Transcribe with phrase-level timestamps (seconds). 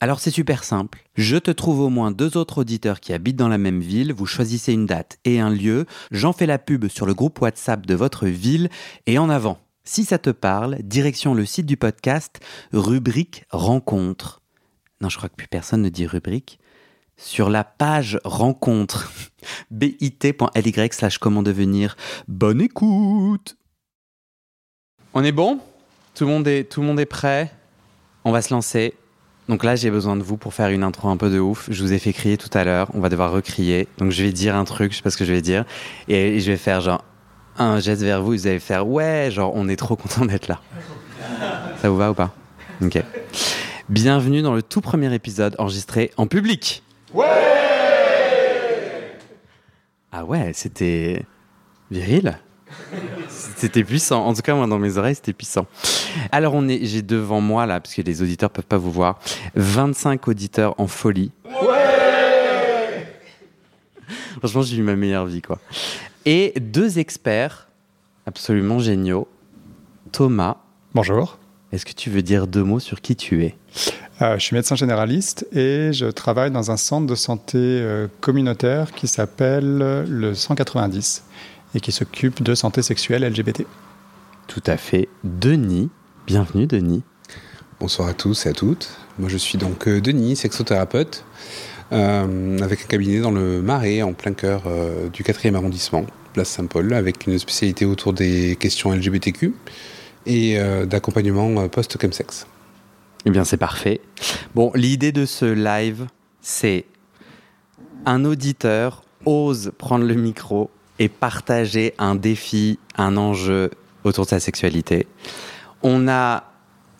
[0.00, 1.04] Alors c'est super simple.
[1.14, 4.26] Je te trouve au moins deux autres auditeurs qui habitent dans la même ville, vous
[4.26, 7.94] choisissez une date et un lieu, j'en fais la pub sur le groupe WhatsApp de
[7.94, 8.68] votre ville
[9.06, 9.58] et en avant.
[9.84, 12.40] Si ça te parle, direction le site du podcast,
[12.72, 14.40] rubrique rencontre.
[15.00, 16.58] Non, je crois que plus personne ne dit rubrique.
[17.16, 19.12] Sur la page rencontre,
[19.70, 21.96] bit.ly slash devenir.
[22.26, 23.56] Bonne écoute
[25.12, 25.60] On est bon?
[26.14, 27.52] Tout le, monde est, tout le monde est prêt?
[28.24, 28.94] On va se lancer.
[29.48, 31.68] Donc là, j'ai besoin de vous pour faire une intro un peu de ouf.
[31.70, 32.88] Je vous ai fait crier tout à l'heure.
[32.94, 33.88] On va devoir recrier.
[33.98, 35.64] Donc je vais dire un truc, je sais pas ce que je vais dire.
[36.08, 37.04] Et je vais faire genre
[37.58, 38.32] un geste vers vous.
[38.32, 40.60] Vous allez faire ouais, genre on est trop content d'être là.
[41.82, 42.34] Ça vous va ou pas?
[42.82, 43.02] Ok.
[43.90, 46.82] Bienvenue dans le tout premier épisode enregistré en public.
[47.12, 47.26] Ouais
[50.10, 51.22] Ah ouais, c'était
[51.90, 52.38] viril.
[53.28, 54.24] C'était puissant.
[54.26, 55.66] En tout cas, moi, dans mes oreilles, c'était puissant.
[56.32, 59.18] Alors, on est, j'ai devant moi, là, parce que les auditeurs peuvent pas vous voir,
[59.54, 61.32] 25 auditeurs en folie.
[61.44, 63.16] Ouais
[64.38, 65.58] Franchement, j'ai eu ma meilleure vie, quoi.
[66.26, 67.68] Et deux experts
[68.26, 69.28] absolument géniaux.
[70.12, 70.56] Thomas.
[70.94, 71.38] Bonjour.
[71.72, 73.56] Est-ce que tu veux dire deux mots sur qui tu es?
[74.22, 78.92] Euh, Je suis médecin généraliste et je travaille dans un centre de santé euh, communautaire
[78.92, 81.24] qui s'appelle le 190
[81.74, 83.66] et qui s'occupe de santé sexuelle LGBT.
[84.46, 85.08] Tout à fait.
[85.24, 85.90] Denis,
[86.26, 87.02] bienvenue Denis.
[87.80, 88.96] Bonsoir à tous et à toutes.
[89.18, 91.24] Moi je suis donc euh, Denis, sexothérapeute,
[91.92, 96.48] euh, avec un cabinet dans le Marais, en plein cœur euh, du 4e arrondissement, place
[96.48, 99.54] Saint-Paul, avec une spécialité autour des questions LGBTQ
[100.26, 102.46] et d'accompagnement post-chemsex.
[103.26, 104.00] Eh bien c'est parfait.
[104.54, 106.06] Bon, l'idée de ce live,
[106.40, 106.86] c'est
[108.06, 113.70] un auditeur ose prendre le micro et partager un défi, un enjeu
[114.04, 115.06] autour de sa sexualité.
[115.82, 116.44] On a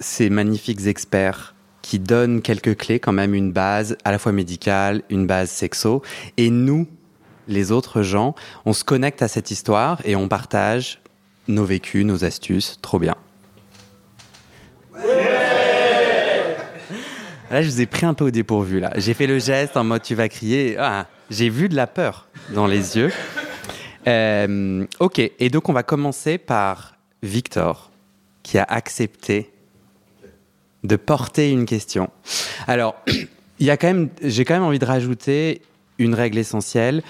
[0.00, 5.02] ces magnifiques experts qui donnent quelques clés, quand même une base à la fois médicale,
[5.10, 6.02] une base sexo.
[6.36, 6.86] Et nous,
[7.46, 8.34] les autres gens,
[8.64, 11.00] on se connecte à cette histoire et on partage
[11.46, 12.78] nos vécus, nos astuces.
[12.80, 13.14] Trop bien.
[17.50, 18.80] Là, je vous ai pris un peu au dépourvu.
[18.80, 20.76] Là, j'ai fait le geste en mode tu vas crier.
[20.78, 23.12] Ah, j'ai vu de la peur dans les yeux.
[24.06, 27.90] Euh, ok, et donc on va commencer par Victor,
[28.42, 29.50] qui a accepté
[30.82, 32.10] de porter une question.
[32.66, 32.96] Alors,
[33.58, 35.62] il y a quand même, j'ai quand même envie de rajouter
[35.98, 37.02] une règle essentielle.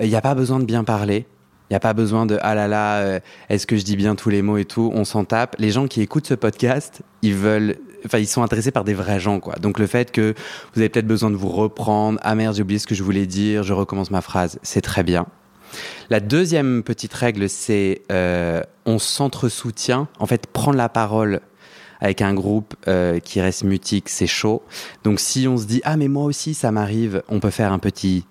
[0.00, 1.26] Il n'y a pas besoin de bien parler.
[1.70, 4.14] Il n'y a pas besoin de ah là là, euh, est-ce que je dis bien
[4.14, 4.92] tous les mots et tout.
[4.94, 5.56] On s'en tape.
[5.58, 9.20] Les gens qui écoutent ce podcast, ils veulent, enfin, ils sont intéressés par des vrais
[9.20, 9.54] gens, quoi.
[9.54, 10.34] Donc le fait que
[10.74, 13.24] vous avez peut-être besoin de vous reprendre, ah merde, j'ai oublié ce que je voulais
[13.24, 15.26] dire, je recommence ma phrase, c'est très bien.
[16.10, 20.08] La deuxième petite règle, c'est euh, on s'entre-soutient.
[20.18, 21.40] En fait, prendre la parole
[22.00, 24.62] avec un groupe euh, qui reste mutique, c'est chaud.
[25.04, 27.78] Donc si on se dit ah mais moi aussi ça m'arrive, on peut faire un
[27.78, 28.24] petit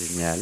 [0.00, 0.38] génial.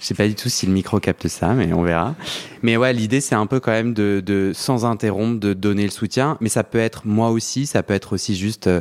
[0.00, 2.16] Je sais pas du tout si le micro capte ça, mais on verra.
[2.62, 6.36] Mais ouais, l'idée c'est un peu quand même de, sans interrompre de donner le soutien,
[6.40, 8.80] mais ça peut être moi aussi, ça peut être aussi juste euh,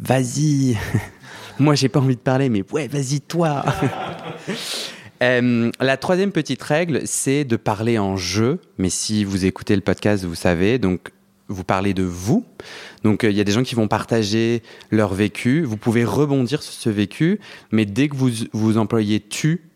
[0.00, 0.78] vas-y,
[1.58, 3.64] moi, j'ai pas envie de parler, mais ouais, vas-y, toi.
[5.22, 8.58] Euh, la troisième petite règle, c'est de parler en jeu.
[8.76, 10.80] Mais si vous écoutez le podcast, vous savez.
[10.80, 11.12] Donc,
[11.46, 12.44] vous parlez de vous.
[13.04, 15.62] Donc, euh, il y a des gens qui vont partager leur vécu.
[15.62, 17.38] Vous pouvez rebondir sur ce vécu.
[17.70, 19.70] Mais dès que vous, vous employez tu,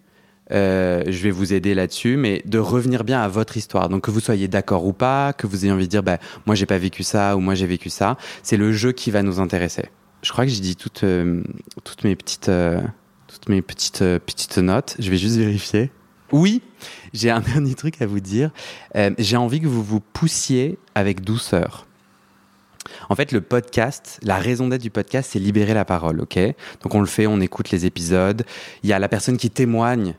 [0.52, 3.88] euh, je vais vous aider là-dessus, mais de revenir bien à votre histoire.
[3.88, 6.55] Donc que vous soyez d'accord ou pas, que vous ayez envie de dire, bah, moi
[6.55, 9.40] j'ai pas vécu ça ou moi j'ai vécu ça, c'est le jeu qui va nous
[9.40, 9.87] intéresser
[10.26, 11.40] je crois que j'ai dit toutes, euh,
[11.84, 12.81] toutes, mes petites, euh,
[13.28, 14.96] toutes mes petites, euh, petites notes.
[14.99, 15.93] Je vais juste vérifier.
[16.32, 16.62] Oui,
[17.14, 18.50] j'ai un dernier truc à vous dire.
[19.19, 21.87] J'ai envie que vous vous poussiez avec douceur.
[23.08, 26.38] En fait, le podcast, la raison d'être du podcast, c'est libérer la parole, ok?
[26.82, 28.44] Donc on le fait, on écoute les épisodes.
[28.82, 30.14] Il y a la personne qui témoigne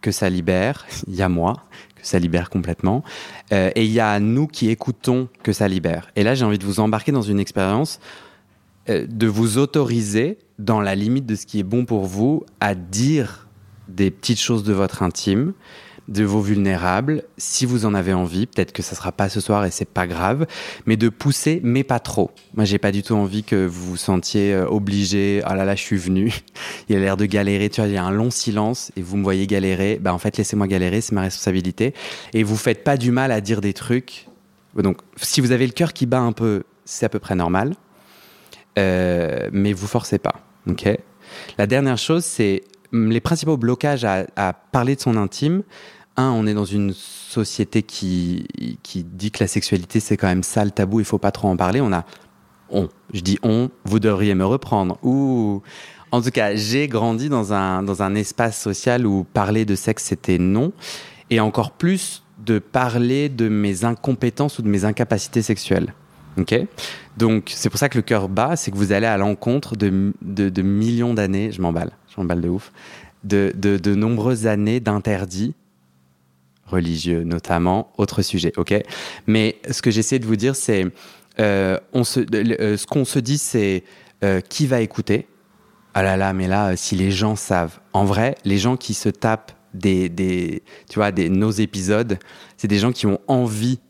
[0.00, 0.86] que ça libère.
[1.06, 3.04] Il y a moi que ça libère complètement.
[3.52, 6.10] Et il y a nous qui écoutons que ça libère.
[6.16, 8.00] Et là, j'ai envie de vous embarquer dans une expérience
[9.08, 13.48] de vous autoriser, dans la limite de ce qui est bon pour vous, à dire
[13.88, 15.52] des petites choses de votre intime,
[16.08, 18.46] de vos vulnérables, si vous en avez envie.
[18.46, 20.46] Peut-être que ça sera pas ce soir et c'est pas grave,
[20.86, 22.30] mais de pousser, mais pas trop.
[22.54, 25.40] Moi, j'ai pas du tout envie que vous vous sentiez euh, obligé.
[25.44, 26.32] Ah là là, je suis venu.
[26.88, 27.70] il a l'air de galérer.
[27.70, 29.98] Tu vois, il y a un long silence et vous me voyez galérer.
[30.00, 31.94] Bah en fait, laissez-moi galérer, c'est ma responsabilité.
[32.34, 34.26] Et vous faites pas du mal à dire des trucs.
[34.76, 37.74] Donc, si vous avez le cœur qui bat un peu, c'est à peu près normal.
[38.78, 40.34] Euh, mais vous forcez pas.
[40.68, 40.88] Ok?
[41.58, 42.62] La dernière chose, c'est
[42.92, 45.62] hum, les principaux blocages à, à, parler de son intime.
[46.16, 50.42] Un, on est dans une société qui, qui dit que la sexualité c'est quand même
[50.42, 51.80] ça le tabou, il faut pas trop en parler.
[51.80, 52.04] On a
[52.72, 54.98] on, je dis on, vous devriez me reprendre.
[55.02, 55.62] Ou
[56.12, 60.04] en tout cas, j'ai grandi dans un dans un espace social où parler de sexe
[60.04, 60.72] c'était non,
[61.30, 65.94] et encore plus de parler de mes incompétences ou de mes incapacités sexuelles.
[66.38, 66.54] Ok.
[67.16, 70.12] Donc, c'est pour ça que le cœur bat, c'est que vous allez à l'encontre de,
[70.22, 72.72] de, millions d'années, je m'emballe, je m'emballe de ouf,
[73.24, 75.54] de, de, de nombreuses années d'interdits
[76.70, 78.74] religieux notamment, autre sujet, ok.
[79.26, 80.86] Mais ce que j'essaie de vous dire, c'est,
[81.38, 83.84] euh, on se, euh, ce qu'on se dit, c'est
[84.24, 85.26] euh, qui va écouter?
[85.94, 89.08] Ah là là, mais là, si les gens savent, en vrai, les gens qui se
[89.08, 92.18] tapent des, des tu vois, des, nos épisodes,
[92.56, 93.80] c'est des gens qui ont envie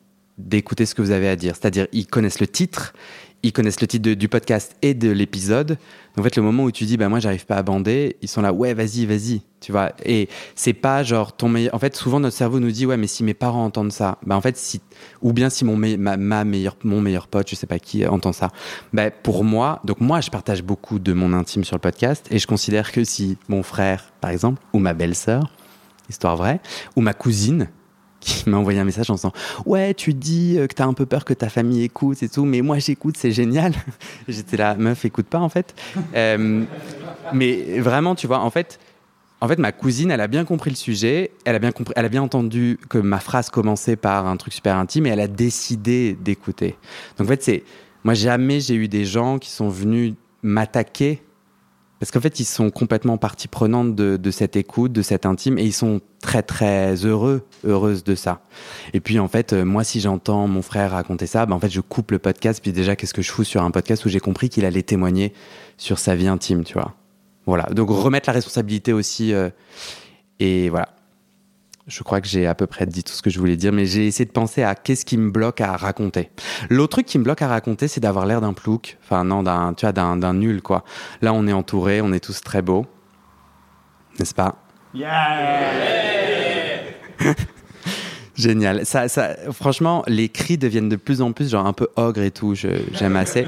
[0.47, 1.55] d'écouter ce que vous avez à dire.
[1.57, 2.95] C'est-à-dire, ils connaissent le titre,
[3.43, 5.79] ils connaissent le titre du podcast et de l'épisode.
[6.19, 8.43] En fait, le moment où tu dis, bah, moi, j'arrive pas à bander, ils sont
[8.43, 9.93] là, ouais, vas-y, vas-y, tu vois.
[10.05, 11.75] Et c'est pas genre ton meilleur.
[11.75, 14.37] En fait, souvent, notre cerveau nous dit, ouais, mais si mes parents entendent ça, bah,
[14.37, 14.81] en fait, si,
[15.23, 18.33] ou bien si mon, ma, ma meilleure, mon meilleur pote, je sais pas qui, entend
[18.33, 18.51] ça,
[18.93, 22.39] bah, pour moi, donc moi, je partage beaucoup de mon intime sur le podcast et
[22.39, 25.51] je considère que si mon frère, par exemple, ou ma belle-sœur,
[26.11, 26.61] histoire vraie,
[26.97, 27.69] ou ma cousine,
[28.21, 29.33] qui m'a envoyé un message en disant
[29.67, 32.61] ouais tu dis que t'as un peu peur que ta famille écoute et tout mais
[32.61, 33.73] moi j'écoute c'est génial.
[34.29, 35.75] J'étais là meuf écoute pas en fait.
[36.17, 36.65] Euh,
[37.33, 38.81] mais vraiment tu vois en fait
[39.41, 42.05] en fait ma cousine elle a bien compris le sujet elle a bien compris elle
[42.05, 45.29] a bien entendu que ma phrase commençait par un truc super intime et elle a
[45.29, 46.77] décidé d'écouter.
[47.17, 47.65] Donc en fait c'est
[48.03, 51.23] moi jamais j'ai eu des gens qui sont venus m'attaquer
[52.01, 55.59] parce qu'en fait, ils sont complètement partie prenante de, de, cette écoute, de cet intime,
[55.59, 58.41] et ils sont très très heureux, heureuses de ça.
[58.95, 61.81] Et puis en fait, moi, si j'entends mon frère raconter ça, ben, en fait, je
[61.81, 62.61] coupe le podcast.
[62.63, 65.35] Puis déjà, qu'est-ce que je fous sur un podcast où j'ai compris qu'il allait témoigner
[65.77, 66.95] sur sa vie intime, tu vois
[67.47, 67.65] Voilà.
[67.65, 69.51] Donc remettre la responsabilité aussi, euh,
[70.39, 70.89] et voilà.
[71.91, 73.85] Je crois que j'ai à peu près dit tout ce que je voulais dire, mais
[73.85, 76.31] j'ai essayé de penser à qu'est-ce qui me bloque à raconter.
[76.69, 79.75] L'autre truc qui me bloque à raconter, c'est d'avoir l'air d'un plouc, enfin non, d'un,
[79.75, 80.85] tu vois, d'un, nul quoi.
[81.21, 82.87] Là, on est entouré, on est tous très beaux,
[84.21, 84.63] n'est-ce pas?
[84.95, 85.09] Yeah
[88.37, 88.87] Génial.
[88.87, 92.31] Ça, ça, franchement, les cris deviennent de plus en plus genre un peu ogre et
[92.31, 92.55] tout.
[92.55, 93.47] J'aime assez.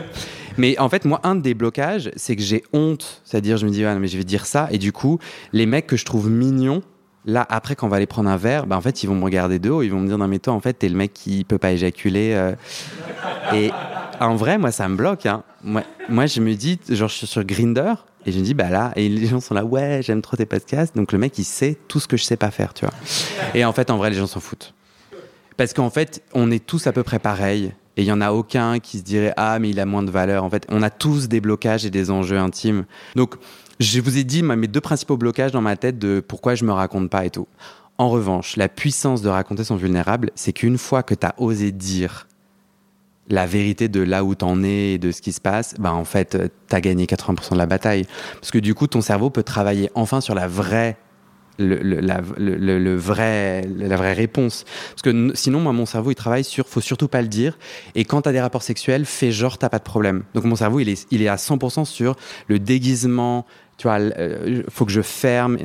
[0.58, 3.22] Mais en fait, moi, un des blocages, c'est que j'ai honte.
[3.24, 4.68] C'est-à-dire, je me dis, ah, mais je vais dire ça.
[4.70, 5.18] Et du coup,
[5.52, 6.82] les mecs que je trouve mignons,
[7.24, 9.24] là, après, quand on va aller prendre un verre, bah, en fait, ils vont me
[9.24, 9.82] regarder de haut.
[9.82, 11.72] Ils vont me dire, non, mais toi, en fait, t'es le mec qui peut pas
[11.72, 12.32] éjaculer.
[12.34, 12.54] Euh...
[13.54, 13.70] Et
[14.20, 15.26] en vrai, moi, ça me bloque.
[15.26, 15.42] Hein.
[15.64, 17.94] Moi, je me dis, genre, je suis sur Grinder.
[18.24, 20.46] Et je me dis, bah là, et les gens sont là, ouais, j'aime trop tes
[20.46, 20.94] podcasts.
[20.94, 22.94] Donc le mec, il sait tout ce que je sais pas faire, tu vois.
[23.54, 24.74] Et en fait, en vrai, les gens s'en foutent.
[25.56, 27.72] Parce qu'en fait, on est tous à peu près pareils.
[27.96, 30.10] Et il y en a aucun qui se dirait, ah, mais il a moins de
[30.10, 30.44] valeur.
[30.44, 32.84] En fait, on a tous des blocages et des enjeux intimes.
[33.16, 33.34] Donc,
[33.80, 36.72] je vous ai dit mes deux principaux blocages dans ma tête de pourquoi je me
[36.72, 37.48] raconte pas et tout.
[37.98, 41.72] En revanche, la puissance de raconter son vulnérable, c'est qu'une fois que tu as osé
[41.72, 42.26] dire
[43.28, 46.04] la vérité de là où t'en es et de ce qui se passe, bah en
[46.04, 46.36] fait,
[46.68, 48.06] t'as gagné 80% de la bataille.
[48.34, 50.96] Parce que du coup, ton cerveau peut travailler enfin sur la vraie,
[51.58, 54.64] la, la vraie réponse.
[54.90, 57.58] Parce que sinon, mon cerveau, il travaille sur, faut surtout pas le dire.
[57.94, 60.24] Et quand t'as des rapports sexuels, fais genre t'as pas de problème.
[60.34, 62.16] Donc mon cerveau, il est, il est à 100% sur
[62.48, 63.46] le déguisement.
[63.82, 65.58] Tu vois, euh, faut que je ferme.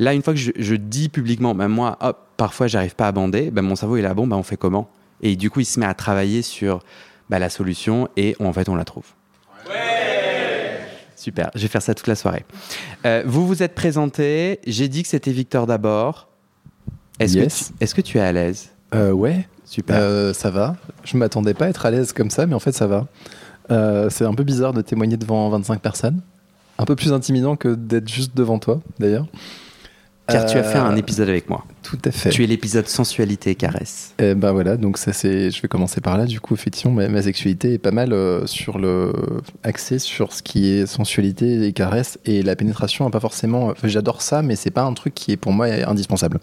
[0.00, 3.12] Là, une fois que je, je dis publiquement, ben moi, hop, parfois, j'arrive pas à
[3.12, 3.52] bander.
[3.52, 4.90] Ben mon cerveau, il est là, bon, ben on fait comment?
[5.22, 6.80] Et du coup, il se met à travailler sur
[7.28, 9.04] bah, la solution et en fait, on la trouve.
[9.68, 10.80] Ouais
[11.14, 12.44] Super, je vais faire ça toute la soirée.
[13.06, 16.26] Euh, vous vous êtes présenté, j'ai dit que c'était Victor d'abord.
[17.20, 17.68] Est-ce yes.
[17.68, 18.70] que, tu, est que tu es à l'aise?
[18.96, 19.46] Euh, Ouais.
[19.64, 19.96] Super.
[19.96, 20.74] Euh, ça va.
[21.04, 23.06] Je m'attendais pas à être à l'aise comme ça, mais en fait, ça va.
[23.70, 26.20] Euh, c'est un peu bizarre de témoigner devant 25 personnes.
[26.80, 29.26] Un peu plus intimidant que d'être juste devant toi, d'ailleurs.
[30.26, 31.64] Car tu as fait un Euh, épisode avec moi.
[31.82, 32.30] Tout à fait.
[32.30, 34.14] Tu es l'épisode sensualité et caresse.
[34.20, 36.24] Eh ben voilà, donc ça c'est, je vais commencer par là.
[36.24, 39.12] Du coup, effectivement, ma, ma sexualité est pas mal euh, sur le
[39.64, 43.10] axée sur ce qui est sensualité et caresse et la pénétration.
[43.10, 43.74] pas forcément.
[43.82, 46.38] j'adore ça, mais c'est pas un truc qui est pour moi indispensable.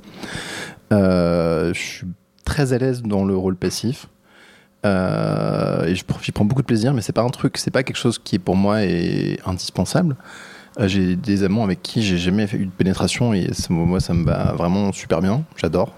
[0.91, 2.07] Euh, je suis
[2.43, 4.07] très à l'aise dans le rôle passif.
[4.87, 7.97] Euh, et j'y prends beaucoup de plaisir, mais c'est pas un truc, c'est pas quelque
[7.97, 10.15] chose qui est pour moi est indispensable.
[10.79, 14.13] Euh, j'ai des amants avec qui j'ai jamais fait eu de pénétration et moi ça
[14.13, 15.93] me va vraiment super bien, j'adore.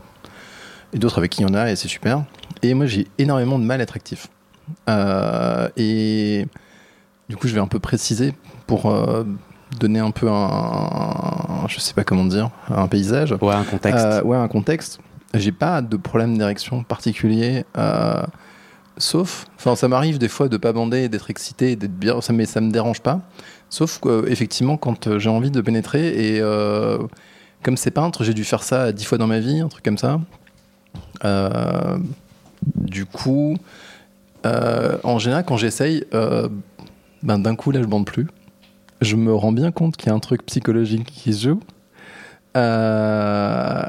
[0.94, 2.24] Et d'autres avec qui il y en a et c'est super.
[2.64, 4.28] Et moi j'ai énormément de mal à être actif.
[4.88, 6.48] Euh, et
[7.28, 8.34] du coup je vais un peu préciser
[8.68, 9.24] pour euh,
[9.80, 13.36] donner un peu un, je sais pas comment dire, un paysage.
[13.42, 14.06] Ouais, un contexte.
[14.06, 15.00] Euh, ouais, un contexte.
[15.34, 17.64] J'ai pas de problème d'érection particulier,
[19.00, 22.46] sauf, enfin, ça m'arrive des fois de pas bander, d'être excité, d'être bien, ça, mais
[22.46, 23.22] ça me dérange pas.
[23.70, 27.00] Sauf que, effectivement, quand euh, j'ai envie de pénétrer et euh,
[27.64, 29.98] comme c'est peintre, j'ai dû faire ça dix fois dans ma vie, un truc comme
[29.98, 30.20] ça.
[31.24, 31.98] Euh,
[32.76, 33.58] du coup,
[34.46, 36.50] euh, en général, quand j'essaye, euh,
[37.24, 38.28] ben, d'un coup, là, je bande plus.
[39.02, 41.60] Je me rends bien compte qu'il y a un truc psychologique qui se joue.
[42.58, 43.86] Euh,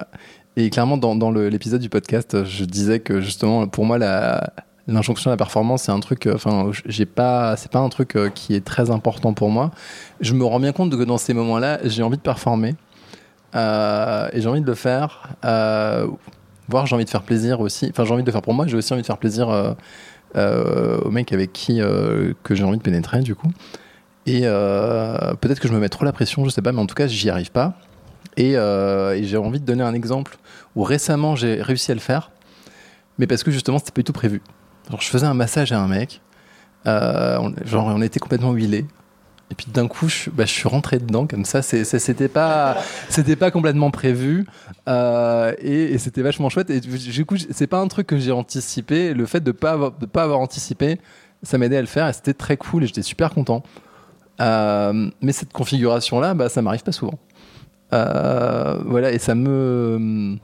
[0.56, 4.52] et clairement, dans, dans l'épisode du podcast, je disais que justement, pour moi, la,
[4.90, 6.26] l'injonction à la performance, c'est un truc.
[6.26, 9.70] euh, Enfin, j'ai pas, c'est pas un truc euh, qui est très important pour moi.
[10.20, 12.74] Je me rends bien compte que dans ces moments-là, j'ai envie de performer
[13.54, 15.30] euh, et j'ai envie de le faire.
[16.68, 17.88] Voire j'ai envie de faire plaisir aussi.
[17.90, 18.66] Enfin, j'ai envie de le faire pour moi.
[18.66, 19.74] J'ai aussi envie de faire plaisir
[20.36, 21.80] euh, au mec avec qui
[22.42, 23.50] que j'ai envie de pénétrer, du coup.
[24.26, 26.94] Et peut-être que je me mets trop la pression, je sais pas, mais en tout
[26.94, 27.74] cas, j'y arrive pas.
[28.36, 30.36] Et, et j'ai envie de donner un exemple
[30.76, 32.30] où récemment j'ai réussi à le faire,
[33.18, 34.40] mais parce que justement c'était pas du tout prévu.
[34.98, 36.20] Je faisais un massage à un mec,
[36.86, 38.86] euh, on, genre on était complètement huilé.
[39.50, 41.60] Et puis d'un coup, je, bah, je suis rentré dedans comme ça.
[41.60, 42.76] C'était pas,
[43.08, 44.46] c'était pas complètement prévu,
[44.88, 46.70] euh, et, et c'était vachement chouette.
[46.70, 49.12] Et du coup, c'est pas un truc que j'ai anticipé.
[49.12, 51.00] Le fait de pas avoir, de pas avoir anticipé,
[51.42, 52.84] ça m'aidait à le faire, et c'était très cool.
[52.84, 53.64] Et j'étais super content.
[54.40, 57.18] Euh, mais cette configuration-là, bah, ça m'arrive pas souvent.
[57.92, 60.36] Euh, voilà, et ça me.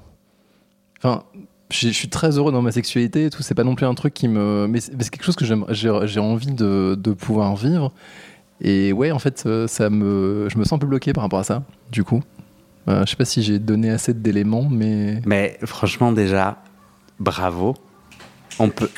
[0.98, 1.22] Enfin,
[1.70, 3.42] je suis très heureux dans ma sexualité et tout.
[3.42, 4.66] C'est pas non plus un truc qui me.
[4.68, 7.92] Mais c'est quelque chose que j'ai envie de, pouvoir vivre.
[8.60, 11.40] Et ouais, en fait, euh, ça me, je me sens un peu bloqué par rapport
[11.40, 12.22] à ça, du coup.
[12.88, 15.20] Euh, je sais pas si j'ai donné assez d'éléments, mais.
[15.26, 16.62] Mais franchement, déjà,
[17.20, 17.74] bravo.
[18.58, 18.90] On peut.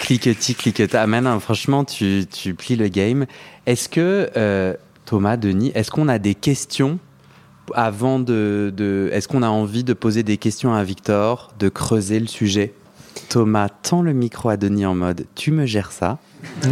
[0.00, 1.02] Cliquetis, cliqueta.
[1.02, 3.24] Ah, mais non, franchement, tu, tu plies le game.
[3.64, 4.74] Est-ce que, euh,
[5.06, 6.98] Thomas, Denis, est-ce qu'on a des questions
[7.74, 8.72] avant de.
[8.76, 12.72] de- est-ce qu'on a envie de poser des questions à Victor, de creuser le sujet?
[13.28, 16.18] Thomas tend le micro à Denis en mode Tu me gères ça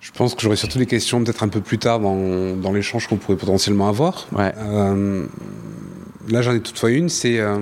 [0.00, 3.06] Je pense que j'aurai surtout des questions peut-être un peu plus tard dans, dans l'échange
[3.06, 4.26] qu'on pourrait potentiellement avoir.
[4.32, 4.52] Ouais.
[4.58, 5.26] Euh,
[6.28, 7.58] là, j'en ai toutefois une, c'est euh,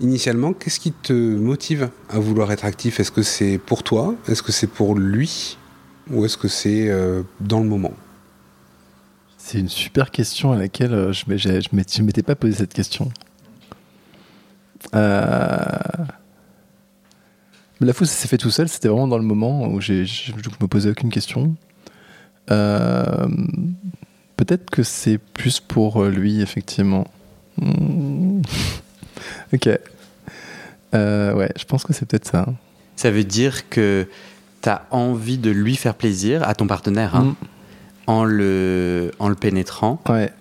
[0.00, 3.00] initialement, qu'est-ce qui te motive à vouloir être actif?
[3.00, 4.14] Est-ce que c'est pour toi?
[4.28, 5.56] Est-ce que c'est pour lui?
[6.10, 7.94] Ou est-ce que c'est euh, dans le moment?
[9.46, 13.10] C'est une super question à laquelle euh, je ne m'étais pas posé cette question.
[14.94, 15.68] Euh...
[17.78, 19.92] La fois où ça s'est fait tout seul, c'était vraiment dans le moment où je
[19.92, 21.54] ne me posais aucune question.
[22.50, 23.28] Euh,
[24.38, 27.06] Peut-être que c'est plus pour lui, effectivement.
[27.58, 28.40] Hmm.
[29.52, 29.68] ok.
[30.94, 32.46] Euh, ouais, je pense que c'est peut-être ça.
[32.96, 34.08] Ça veut dire que
[34.62, 37.53] tu as envie de lui faire plaisir à ton partenaire hein, Hmm.
[38.06, 40.00] En, le, en le pénétrant.
[40.08, 40.32] Ouais.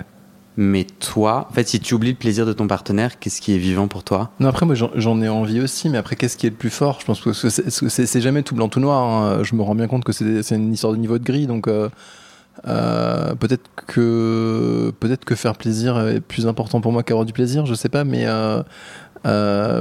[0.55, 3.57] Mais toi, en fait, si tu oublies le plaisir de ton partenaire, qu'est-ce qui est
[3.57, 4.29] vivant pour toi?
[4.39, 6.99] Non, après, moi, j'en- ai envie aussi, mais après, qu'est-ce qui est le plus fort?
[7.01, 9.01] Je pense que c'est- jamais tout blanc, tout noir.
[9.03, 9.39] hein.
[9.43, 11.89] Je me rends bien compte que c'est une histoire de niveau de gris, donc euh,
[12.67, 17.65] euh, peut-être que peut-être que faire plaisir est plus important pour moi qu'avoir du plaisir,
[17.65, 18.61] je sais pas, mais euh,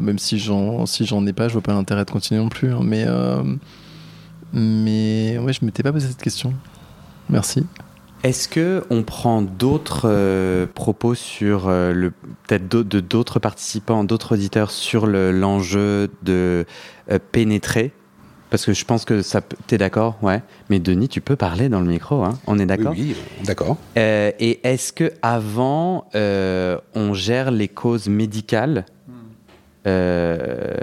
[0.00, 2.72] même si j'en si j'en ai pas, je vois pas l'intérêt de continuer non plus.
[2.72, 2.80] hein.
[2.82, 3.04] mais
[4.54, 6.54] mais ouais, je m'étais pas posé cette question.
[7.28, 7.66] Merci.
[8.22, 12.10] Est-ce que on prend d'autres euh, propos sur euh, le
[12.46, 16.64] peut-être d'autres- de d'autres participants, d'autres auditeurs sur le- l'enjeu de
[17.10, 17.90] euh, pénétrer?
[18.50, 19.40] Parce que je pense que ça.
[19.66, 20.42] T'es d'accord, ouais.
[20.68, 22.92] Mais Denis, tu peux parler dans le micro, hein On est d'accord?
[22.94, 23.76] Oui, oui, d'accord.
[23.96, 28.84] Euh, et est-ce que avant euh, on gère les causes médicales
[29.86, 30.74] Euh,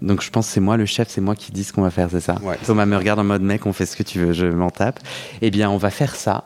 [0.00, 1.90] Donc je pense que c'est moi le chef, c'est moi qui dis ce qu'on va
[1.90, 2.58] faire, c'est ça Ouais.
[2.64, 5.00] Thomas me regarde en mode mec, on fait ce que tu veux, je m'en tape.
[5.40, 6.44] Eh bien, on va faire ça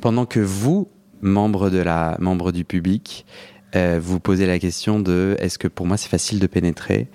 [0.00, 0.88] pendant que vous,
[1.20, 3.26] membres de la, membres du public,
[3.74, 7.08] euh, vous posez la question de est-ce que pour moi c'est facile de pénétrer?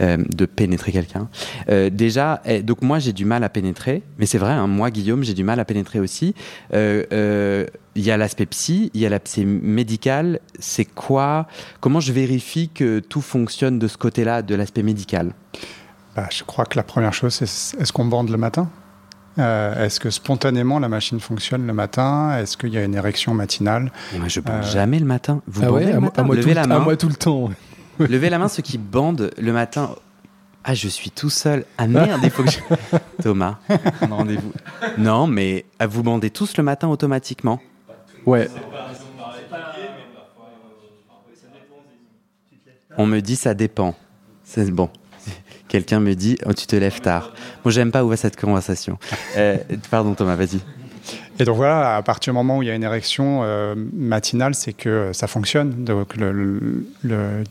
[0.00, 1.28] Euh, de pénétrer quelqu'un.
[1.70, 4.90] Euh, déjà, eh, donc moi j'ai du mal à pénétrer, mais c'est vrai, hein, moi
[4.90, 6.34] Guillaume, j'ai du mal à pénétrer aussi.
[6.74, 10.40] Euh, il y a l'aspect psy, il y a l'aspect médical.
[10.58, 11.46] C'est quoi
[11.80, 15.32] Comment je vérifie que tout fonctionne de ce côté-là, de l'aspect médical?
[16.14, 18.68] Bah, Je crois que la première chose, c'est est-ce qu'on bande le matin?
[19.38, 22.36] Est-ce que spontanément la machine fonctionne le matin?
[22.38, 23.92] Est-ce qu'il y a une érection matinale?
[24.16, 25.42] Moi, Je bande jamais le matin.
[25.46, 26.22] Vous ah bandez le matin?
[26.22, 26.76] moi, Levez la main.
[26.76, 27.50] À moi tout le temps.
[28.08, 29.94] Levez la main ceux qui bandent le matin.
[30.64, 31.64] Ah, je suis tout seul.
[31.78, 32.58] Ah merde, il faut que je...
[33.22, 33.58] Thomas,
[34.10, 34.52] rendez-vous.
[34.98, 37.60] Non, mais ah, vous bandez tous le matin automatiquement
[38.26, 38.48] Ouais.
[42.98, 43.94] On me dit ça dépend.
[44.44, 44.90] C'est bon.
[45.68, 47.32] Quelqu'un me dit oh, tu te lèves tard.
[47.64, 48.98] Moi, j'aime pas où va cette conversation.
[49.36, 49.58] Euh,
[49.90, 50.60] pardon, Thomas, vas-y.
[51.38, 54.54] Et donc voilà, à partir du moment où il y a une érection euh, matinale,
[54.54, 55.84] c'est que ça fonctionne.
[55.84, 56.32] Donc le,
[57.02, 57.44] le,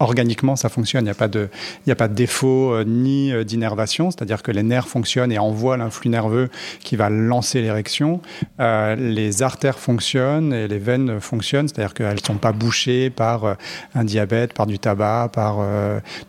[0.00, 1.02] organiquement, ça fonctionne.
[1.02, 1.48] Il n'y a, pas de,
[1.88, 5.76] a pas de défaut euh, ni euh, d'innervation, c'est-à-dire que les nerfs fonctionnent et envoient
[5.76, 6.48] l'influx nerveux
[6.80, 8.20] qui va lancer l'érection.
[8.60, 13.56] Euh, les artères fonctionnent et les veines fonctionnent, c'est-à-dire qu'elles ne sont pas bouchées par
[13.94, 15.58] un diabète, par du tabac, par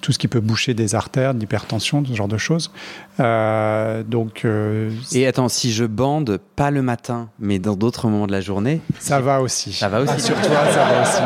[0.02, 2.72] tout ce qui peut boucher des artères, de l'hypertension, ce genre de choses.
[3.20, 4.46] donc,
[5.12, 8.82] et attends, si je bande pas le matin, mais dans d'autres moments de la journée,
[9.00, 9.74] ça va aussi.
[9.74, 10.20] Ça va aussi.
[10.20, 11.22] Sur toi, ça va aussi.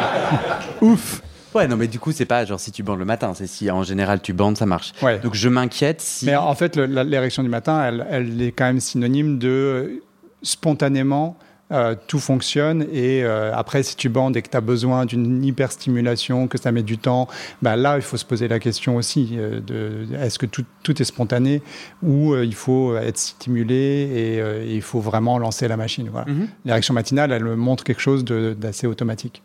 [0.81, 1.21] Ouf.
[1.53, 3.69] Ouais, non, mais du coup, c'est pas genre si tu bandes le matin, c'est si
[3.69, 4.93] en général tu bandes, ça marche.
[5.01, 5.19] Ouais.
[5.19, 6.25] Donc je m'inquiète si.
[6.25, 10.01] Mais en fait, l'érection du matin, elle, elle, est quand même synonyme de
[10.41, 11.37] spontanément.
[11.71, 15.43] Euh, tout fonctionne et euh, après si tu bandes et que tu as besoin d'une
[15.43, 17.27] hyperstimulation, que ça met du temps,
[17.63, 21.01] bah là il faut se poser la question aussi euh, de est-ce que tout, tout,
[21.01, 21.63] est spontané
[22.03, 26.09] ou il faut être stimulé et, il faut vraiment lancer la machine.
[26.11, 26.27] Voilà.
[26.27, 26.47] Mm-hmm.
[26.65, 29.41] L'érection matinale elle montre quelque chose d'assez automatique.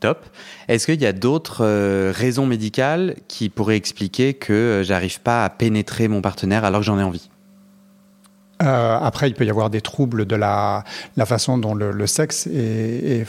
[0.00, 0.26] Top.
[0.68, 5.44] Est-ce qu'il y a d'autres euh, raisons médicales qui pourraient expliquer que euh, j'arrive pas
[5.44, 7.28] à pénétrer mon partenaire alors que j'en ai envie?
[8.62, 10.84] Euh, après, il peut y avoir des troubles de la,
[11.16, 13.24] la façon dont le, sexe est,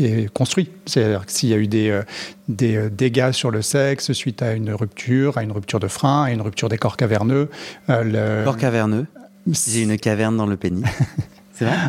[0.00, 0.70] est, construit.
[0.86, 2.00] C'est-à-dire que s'il y a eu des,
[2.48, 6.30] des dégâts sur le sexe suite à une rupture, à une rupture de frein, à
[6.32, 7.50] une rupture des corps caverneux.
[7.88, 8.42] le...
[8.44, 9.06] Corps caverneux
[9.46, 10.84] J'ai une caverne dans le pénis.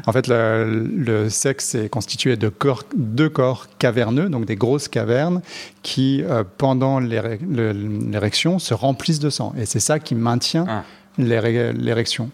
[0.06, 5.42] En fait, le, sexe est constitué de corps, deux corps caverneux, donc des grosses cavernes,
[5.82, 9.54] qui, euh, pendant l'érection, se remplissent de sang.
[9.58, 10.84] Et c'est ça qui maintient ah.
[11.18, 12.30] l'érection.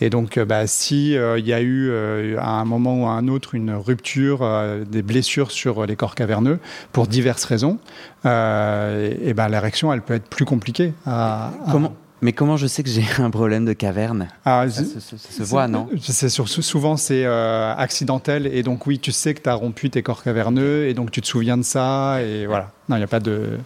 [0.00, 1.92] Et donc, euh, bah, si euh, il y a eu
[2.36, 4.48] à un moment ou à un autre une rupture,
[4.90, 6.58] des blessures sur les corps caverneux
[6.92, 7.78] pour diverses raisons,
[8.24, 10.92] et, ben l'érection, elle peut être plus compliquée.
[11.06, 14.28] À, Comment mais comment je sais que j'ai un problème de caverne?
[14.46, 15.90] Ah, ça, se voit, non?
[16.00, 18.46] c'est Souvent, c'est euh, accidentel.
[18.46, 20.86] Et donc, oui, tu sais que tu as rompu tes corps caverneux.
[20.86, 22.22] Et donc, tu te souviens de ça.
[22.22, 22.70] Et voilà.
[22.88, 23.58] Non, il n'y a pas de.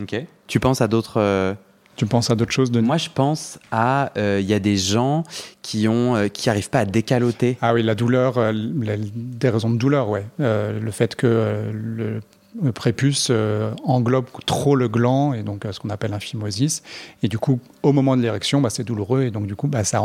[0.00, 0.16] Ok.
[0.46, 1.18] Tu penses à d'autres.
[1.20, 1.52] Euh,
[1.96, 4.12] tu penses à d'autres choses de Moi, je pense à.
[4.16, 5.24] Il euh, y a des gens
[5.60, 7.58] qui ont qui pas à décaloter.
[7.60, 10.24] Ah oui, la douleur, des raisons de douleur, ouais.
[10.38, 12.22] le fait que le
[12.60, 16.82] le prépuce euh, englobe trop le gland et donc euh, ce qu'on appelle un phimosis.
[17.22, 19.84] Et du coup, au moment de l'érection, bah, c'est douloureux et donc du coup, bah,
[19.84, 20.02] ça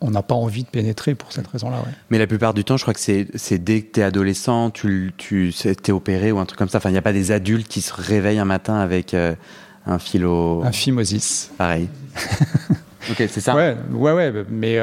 [0.00, 1.82] on n'a pas envie de pénétrer pour cette raison-là.
[2.10, 5.12] Mais la plupart du temps, je crois que c'est dès que tu es adolescent, tu,
[5.16, 6.78] tu es opéré ou un truc comme ça.
[6.78, 9.34] Enfin, il n'y a pas des adultes qui se réveillent un matin avec euh,
[9.86, 10.62] un philo.
[10.62, 11.52] Un phimosis.
[11.56, 11.88] Pareil.
[13.10, 13.54] ok, c'est ça.
[13.54, 14.44] Ouais, ouais, ouais.
[14.50, 14.78] Mais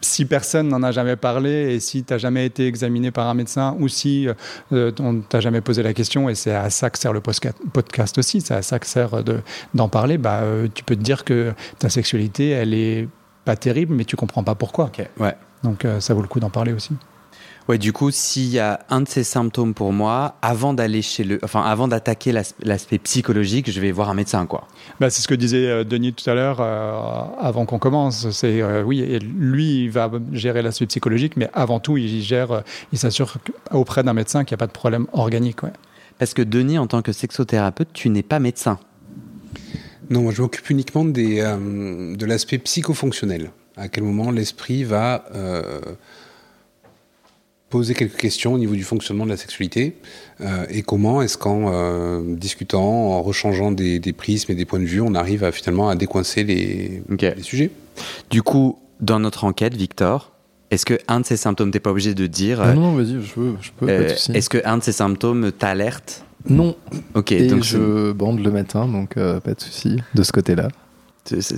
[0.00, 3.34] si personne n'en a jamais parlé et si tu n'as jamais été examiné par un
[3.34, 4.28] médecin ou si
[4.72, 7.20] euh, on ne t'a jamais posé la question, et c'est à ça que sert le
[7.20, 9.22] podcast aussi, c'est à ça que sert
[9.74, 13.08] d'en parler, bah, euh, tu peux te dire que ta sexualité, elle est
[13.44, 14.90] pas terrible, mais tu comprends pas pourquoi.
[15.18, 15.34] ouais.
[15.62, 16.92] Donc euh, ça vaut le coup d'en parler aussi.
[17.70, 21.22] Ouais, du coup, s'il y a un de ces symptômes pour moi, avant d'aller chez
[21.22, 24.66] le, enfin, avant d'attaquer l'aspect psychologique, je vais voir un médecin, quoi.
[24.98, 27.00] Bah, c'est ce que disait euh, Denis tout à l'heure, euh,
[27.38, 28.28] avant qu'on commence.
[28.30, 32.64] C'est euh, oui, et lui, il va gérer l'aspect psychologique, mais avant tout, il gère,
[32.92, 33.36] il s'assure
[33.70, 35.72] auprès d'un médecin qu'il n'y a pas de problème organique, ouais.
[36.18, 38.80] Parce que Denis, en tant que sexothérapeute, tu n'es pas médecin.
[40.10, 43.52] Non, moi, je m'occupe uniquement des, de l'aspect psychofonctionnel.
[43.76, 45.24] À quel moment l'esprit va
[47.70, 49.96] poser quelques questions au niveau du fonctionnement de la sexualité
[50.40, 54.84] euh, et comment est-ce qu'en euh, discutant, en rechangeant des, prismes et des points de
[54.84, 57.70] vue, on arrive à, finalement à décoincer les, les sujets?
[58.28, 60.32] Du coup, dans notre enquête, Victor,
[60.70, 63.34] est-ce que un de ces symptômes, t'es pas obligé de dire Non, non vas-y, je,
[63.34, 63.54] peux.
[63.60, 66.24] Je peux euh, est-ce que un de ces symptômes t'alerte?
[66.48, 66.76] Non.
[67.14, 67.32] Ok.
[67.32, 70.68] Et donc je bande le matin, donc pas de souci de ce côté-là.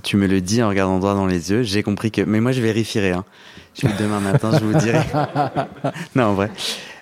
[0.03, 1.63] Tu, me le dis en regardant droit dans les yeux.
[1.63, 2.23] J'ai compris que.
[2.23, 3.13] Mais moi, je vérifierai.
[3.13, 3.25] Hein.
[3.75, 5.01] Je, demain matin, je vous dirai.
[6.15, 6.51] non, en vrai.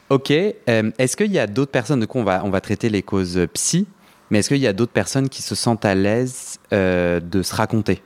[0.08, 0.30] Ok.
[0.30, 3.02] Euh, est-ce qu'il y a d'autres personnes De quoi on va, on va traiter les
[3.02, 3.86] causes psy.
[4.30, 7.54] Mais est-ce qu'il y a d'autres personnes qui se sentent à l'aise euh, de se
[7.54, 8.02] raconter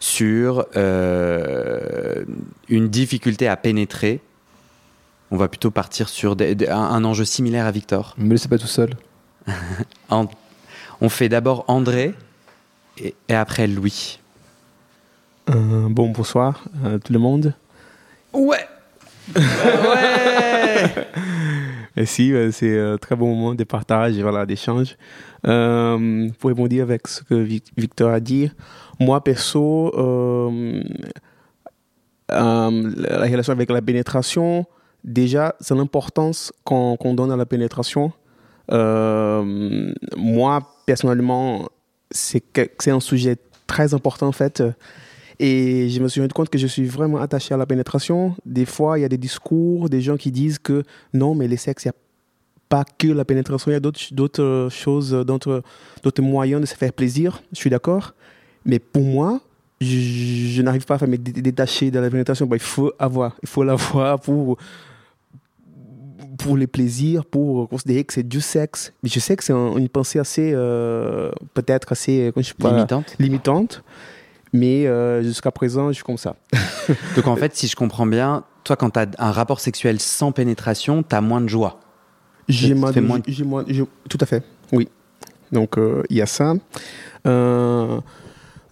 [0.00, 2.24] sur euh,
[2.68, 4.20] une difficulté à pénétrer?
[5.30, 8.14] On va plutôt partir sur des- des- un, un enjeu similaire à Victor.
[8.18, 8.90] Me laissez pas tout seul.
[10.10, 10.26] En-
[11.00, 12.14] on fait d'abord André
[12.98, 14.18] et, et après Louis.
[15.50, 17.52] Euh, bon, bonsoir euh, tout le monde.
[18.32, 18.66] Ouais
[19.36, 21.06] Ouais
[21.96, 24.96] Merci, euh, c'est un très bon moment de partage et voilà, d'échange.
[25.46, 28.50] Euh, pour répondre avec ce que Vic- Victor a dit,
[28.98, 29.92] moi perso,
[32.28, 32.70] la
[33.26, 34.66] relation avec la pénétration,
[35.04, 38.12] déjà, c'est l'importance qu'on donne à la pénétration.
[38.70, 41.68] Moi, personnellement,
[42.14, 44.62] c'est un sujet très important en fait.
[45.40, 48.36] Et je me suis rendu compte que je suis vraiment attaché à la pénétration.
[48.46, 51.56] Des fois, il y a des discours, des gens qui disent que non, mais les
[51.56, 51.96] sexes, il n'y a
[52.68, 57.42] pas que la pénétration, il y a d'autres choses, d'autres moyens de se faire plaisir.
[57.52, 58.14] Je suis d'accord.
[58.64, 59.40] Mais pour moi,
[59.80, 62.48] je, n'arrive pas à me dé- détacher de la pénétration.
[62.52, 64.56] Il faut avoir, il faut l'avoir pour
[66.44, 68.92] pour les plaisirs, pour considérer que c'est du sexe.
[69.02, 72.54] Mais je sais que c'est un- une pensée assez, euh, peut-être assez, comment je sais
[72.54, 73.16] pas, Limitante.
[73.18, 73.82] limitante.
[74.52, 76.36] Mais euh, jusqu'à présent, je suis comme ça.
[77.16, 80.32] Donc en fait, si je comprends bien, toi, quand tu as un rapport sexuel sans
[80.32, 81.80] pénétration, tu as moins de joie.
[82.48, 83.64] J'ai moins, de- j'ai moins-
[84.08, 84.88] tout à fait, oui.
[85.50, 86.52] Donc euh, il y a ça.
[87.26, 88.00] Euh,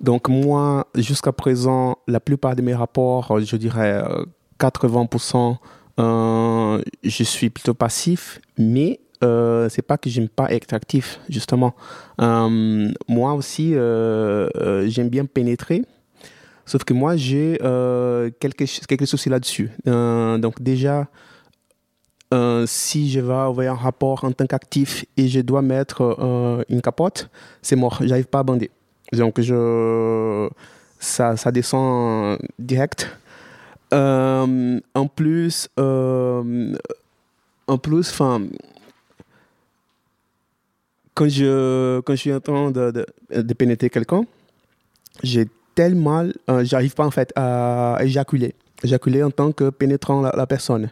[0.00, 4.24] donc moi, jusqu'à présent, la plupart de mes rapports, je dirais euh,
[4.58, 5.54] 80%, euh,
[5.98, 11.74] je suis plutôt passif, mais euh, c'est pas que j'aime pas être actif, justement.
[12.20, 15.83] Euh, moi aussi, euh, euh, j'aime bien pénétrer.
[16.66, 19.70] Sauf que moi, j'ai euh, quelques, quelques soucis là-dessus.
[19.87, 21.07] Euh, donc déjà,
[22.33, 26.62] euh, si je vais avoir un rapport en tant qu'actif et je dois mettre euh,
[26.68, 27.28] une capote,
[27.62, 28.70] c'est mort, j'arrive pas à bander.
[29.12, 29.40] Donc
[30.98, 33.11] ça descend direct.
[33.92, 36.74] Euh, en plus, euh,
[37.66, 38.42] en plus, enfin,
[41.14, 44.22] quand je, quand je suis en train de, pénétrer quelqu'un,
[45.22, 50.46] j'ai tellement euh, j'arrive pas en fait à éjaculer, éjaculer en tant que pénétrant la,
[50.46, 50.90] personne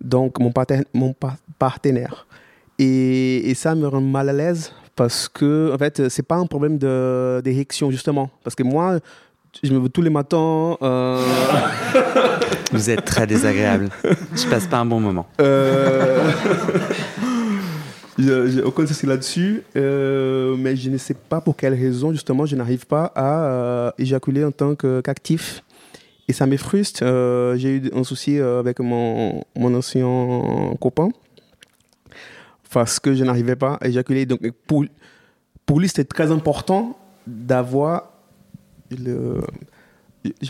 [0.00, 2.26] donc mon, parten- mon pa- partenaire.
[2.78, 6.78] Et, ça me rend mal à l'aise parce que, en fait, c'est pas un problème
[6.78, 8.30] d'érection, justement.
[8.42, 8.98] Parce que moi,
[9.62, 10.76] je me tous les matins.
[10.82, 11.22] euh,
[12.72, 13.88] Vous êtes très désagréable.
[14.34, 15.26] Je passe pas un bon moment.
[15.40, 16.30] euh,
[18.18, 22.54] J'ai aucun souci là-dessus, euh, mais je ne sais pas pour quelle raison, justement, je
[22.54, 25.62] n'arrive pas à euh, éjaculer en tant qu'actif.
[26.28, 27.00] Et ça me frustre.
[27.56, 30.06] J'ai eu un souci avec mon, mon ancien
[30.80, 31.08] copain
[32.72, 34.24] parce que je n'arrivais pas à éjaculer.
[34.26, 34.84] Donc, pour,
[35.66, 38.13] pour lui, c'était très important d'avoir
[38.90, 39.40] le,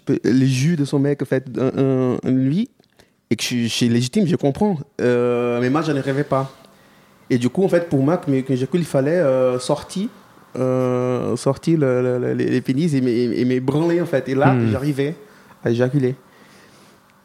[0.05, 2.70] peux- le jus de son mec, en fait, un- lui,
[3.31, 4.79] et que je, suis- je suis légitime, je comprends.
[5.01, 6.53] Euh, mais moi, je ne rêvais pas.
[7.31, 10.09] Et du coup, en fait, pour moi, que, que j'éjacule, il fallait euh, sortir,
[10.57, 14.29] euh, sortir le- le- le- les, pénis et me, et me branler, en fait.
[14.29, 14.70] Et là, Hmm.
[14.70, 15.14] j'arrivais
[15.64, 16.14] à éjaculer.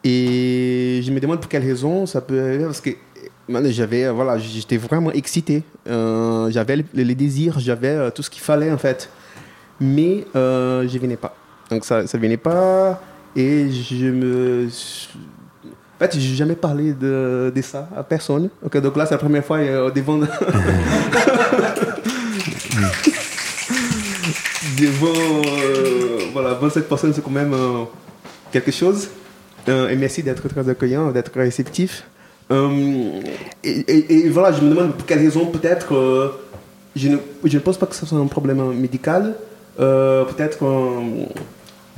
[0.03, 2.91] Et je me demande pour quelle raison ça peut arriver, parce que
[3.65, 5.63] j'avais, euh, voilà, j'étais vraiment excité.
[5.87, 9.09] Euh, j'avais les, les désirs, j'avais euh, tout ce qu'il fallait, en fait.
[9.79, 11.35] Mais euh, je venais pas.
[11.69, 13.01] Donc ça ne venait pas.
[13.35, 14.67] Et je me.
[14.67, 18.49] En fait, j'ai jamais parlé de, ça à personne.
[18.65, 20.17] Ok, donc là, c'est la première fois euh, devant.
[24.77, 25.07] devant.
[25.07, 27.83] euh, voilà, devant cette personne, c'est quand même euh,
[28.51, 29.09] quelque chose.
[29.67, 32.03] Et merci d'être très accueillant, d'être réceptif.
[33.63, 35.93] Et, voilà, je me demande pour quelle raison, peut-être.
[35.93, 36.29] euh,
[36.95, 39.35] je, ne, je ne pense pas que ce soit un problème médical.
[39.79, 40.59] Euh, peut-être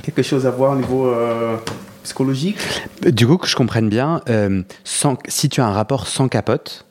[0.02, 1.56] quelque chose à voir au niveau euh,
[2.02, 2.58] psychologique.
[3.04, 6.86] Du coup, que je comprenne bien, euh, sans, si tu as un rapport sans capote,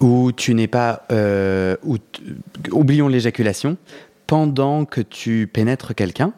[0.00, 1.02] où tu n'es pas.
[1.12, 1.96] euh, où
[2.72, 3.76] oublions l'éjaculation,
[4.26, 6.32] pendant que tu pénètres quelqu'un,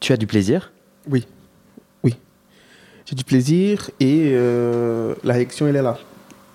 [0.00, 0.72] tu as du plaisir?
[1.08, 1.26] Oui.
[2.02, 2.16] Oui.
[3.06, 5.98] J'ai du plaisir et euh, la réaction, elle est là.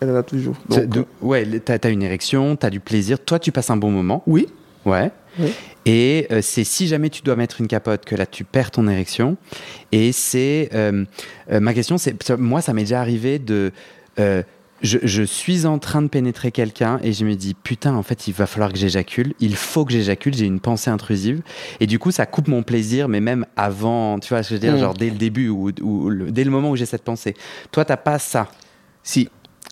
[0.02, 0.56] Elle est là toujours.
[0.70, 3.78] Donc, de- Ouais, tu as, une érection, tu as du plaisir, toi tu passes un
[3.78, 4.24] bon moment?
[4.28, 4.48] oui.
[4.86, 5.12] Ouais.
[5.40, 5.54] Oui.
[5.86, 8.88] Et euh, c'est si jamais tu dois mettre une capote que là tu perds ton
[8.88, 9.38] érection.
[9.92, 10.70] Et c'est.
[10.74, 11.06] euh,
[11.52, 12.16] euh, ma question, c'est.
[12.38, 13.72] Moi, ça m'est déjà arrivé de.
[14.20, 14.44] euh,
[14.82, 18.30] je, je suis en train de pénétrer quelqu'un et je me dis putain en fait
[18.30, 21.42] il va falloir que j'éjacule il faut que j'éjacule j'ai une pensée intrusive
[21.82, 24.62] et du coup ça coupe mon plaisir mais même avant tu vois ce que je
[24.62, 27.04] veux dire genre dès le début ou, ou le- dès le moment où j'ai cette
[27.04, 27.34] pensée
[27.74, 28.48] toi t'as pas ça
[29.04, 29.28] Si.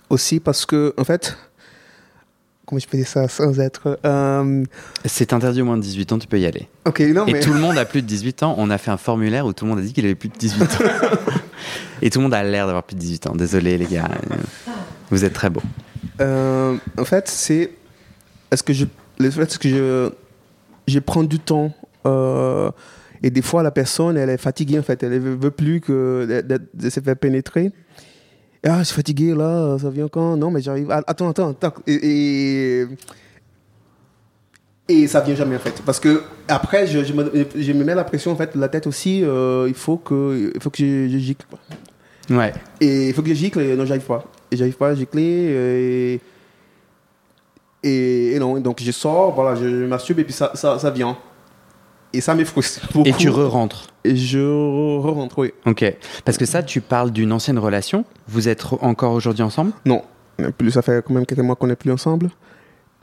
[0.09, 1.37] Aussi parce que, en fait,
[2.67, 3.97] comment je peux dire ça sans être.
[4.05, 4.63] euh,
[5.05, 6.67] C'est interdit au moins de 18 ans, tu peux y aller.
[6.85, 7.39] Ok, non, Et mais.
[7.39, 8.53] tout le monde a plus de 18 ans.
[8.59, 10.35] On a fait un formulaire où tout le monde a dit qu'il avait plus de
[10.37, 10.67] 18 ans.
[12.03, 13.35] Et tout le monde a l'air d'avoir plus de 18 ans.
[13.35, 14.07] Désolé, les gars.
[15.09, 15.63] Vous êtes très beaux.
[16.21, 17.71] Euh, en fait, c'est.
[18.51, 18.85] Est-ce que je.
[19.19, 20.09] Le fait, c'est que je.
[20.87, 21.73] Je prends du temps.
[22.05, 22.69] euh,
[23.23, 25.01] et des fois, la personne, elle est fatiguée, en fait.
[25.01, 27.71] Elle ne veut plus que de, de- de se faire pénétrer.
[28.67, 30.35] Ah, je suis fatigué, là, ça vient quand?
[30.35, 30.89] Non, mais j'arrive.
[30.91, 31.73] Ah, Attends, attends, attends.
[31.87, 32.87] Et, et,
[34.89, 35.81] et ça vient jamais, en fait.
[35.85, 38.85] Parce que après, je, je me, je me mets la pression, en fait, la tête
[38.87, 39.23] aussi.
[39.23, 41.45] euh, il faut que, il faut que je, je gicle.
[42.29, 42.51] Ouais.
[42.81, 44.25] Et il faut que je gicle, et non, j'arrive pas.
[44.51, 45.23] Et j'arrive pas à gicler.
[45.23, 46.21] Et,
[47.83, 50.89] et, et non, donc je sors, voilà, je, je masturbe, et puis ça, ça, ça
[50.89, 51.17] vient.
[52.13, 53.07] Et ça me frustre beaucoup.
[53.07, 53.87] Et tu re-rentres.
[54.03, 55.51] Et je re- rentre, oui.
[55.65, 55.83] Ok.
[56.25, 58.05] Parce que ça, tu parles d'une ancienne relation.
[58.27, 59.71] Vous êtes encore aujourd'hui ensemble?
[59.85, 60.01] Non,
[60.57, 62.29] plus, ça fait quand même quelques mois qu'on n'est plus ensemble.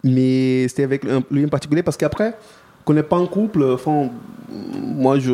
[0.03, 2.35] Mais c'était avec lui en particulier parce qu'après,
[2.85, 4.09] qu'on n'est pas en couple, enfin,
[4.51, 5.33] moi je.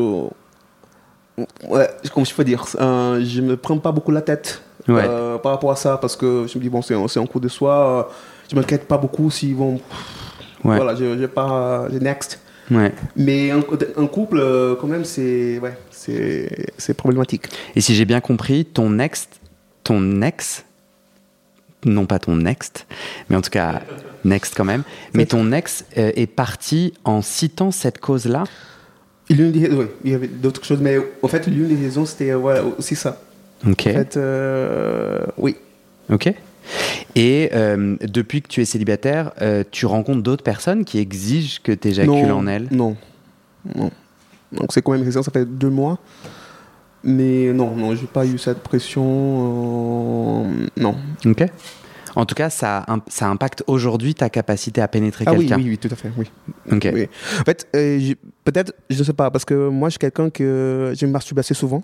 [1.69, 5.03] Ouais, comment je peux dire euh, Je me prends pas beaucoup la tête Ouais.
[5.07, 7.49] euh, par rapport à ça parce que je me dis, bon, c'est un coup de
[7.49, 7.75] soi.
[8.09, 8.13] euh,
[8.51, 9.75] je m'inquiète pas beaucoup s'ils vont.
[10.65, 10.77] Ouais.
[10.77, 11.89] Voilà, je, je pars.
[11.91, 12.41] je next.
[12.71, 12.93] Ouais.
[13.17, 13.63] Mais un,
[13.97, 17.47] un couple, euh, quand même, c'est ouais, c'est problématique.
[17.75, 19.29] Et si j'ai bien compris, ton ex,
[19.83, 20.65] ton ex,
[21.85, 22.87] non pas ton next,
[23.29, 23.83] mais en tout cas
[24.25, 24.83] next quand même,
[25.15, 28.45] mais ton ex euh, est parti en citant cette cause-là?
[29.29, 32.33] L'une des, oui, il y avait d'autres choses, mais en fait, l'une des raisons, c'était
[32.33, 33.21] euh, voilà, aussi ça.
[33.67, 33.87] Ok.
[33.87, 35.57] En fait, euh, oui.
[36.13, 36.33] Ok.
[37.17, 41.73] Et euh, depuis que tu es célibataire, euh, tu rencontres d'autres personnes qui exigent que
[41.73, 42.69] tu éjacules non, en elles?
[42.71, 42.97] Non.
[43.75, 43.91] Non.
[44.53, 45.99] Donc c'est quand même récent, ça fait deux mois.
[47.03, 50.45] Mais non, non, j'ai pas eu cette pression.
[50.47, 50.97] euh, non.
[51.25, 51.45] Ok.
[52.17, 55.57] En tout cas, ça, ça impacte aujourd'hui ta capacité à pénétrer Ah oui, quelqu'un.
[55.57, 56.29] oui, oui, tout à fait, oui.
[56.71, 56.89] Ok.
[56.93, 57.09] oui.
[57.41, 60.93] En fait, euh, peut-être, je ne sais pas, parce que moi, je suis quelqu'un que
[60.99, 61.83] je me masturbe assez souvent.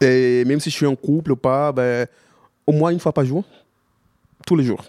[0.00, 2.06] Et même si je suis en couple ou pas, ben,
[2.68, 3.44] au moins une fois par jour,
[4.46, 4.84] tous les jours.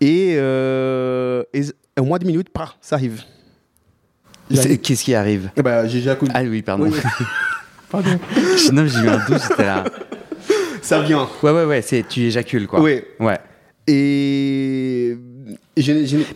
[0.00, 1.62] Et, euh, et
[2.00, 2.48] au moins 10 minutes,
[2.80, 3.22] ça arrive.
[4.82, 6.30] Qu'est-ce qui arrive Eh ben, j'éjacule.
[6.32, 6.84] Ah oui, pardon.
[6.84, 7.00] Oui, oui.
[7.90, 8.18] Pardon.
[8.72, 9.84] non, j'ai eu un doute, j'étais là.
[10.82, 11.28] Ça vient.
[11.42, 12.80] Ouais, ouais, ouais, c'est, tu éjacules quoi.
[12.80, 13.02] Oui.
[13.20, 13.38] Ouais.
[13.86, 15.16] Et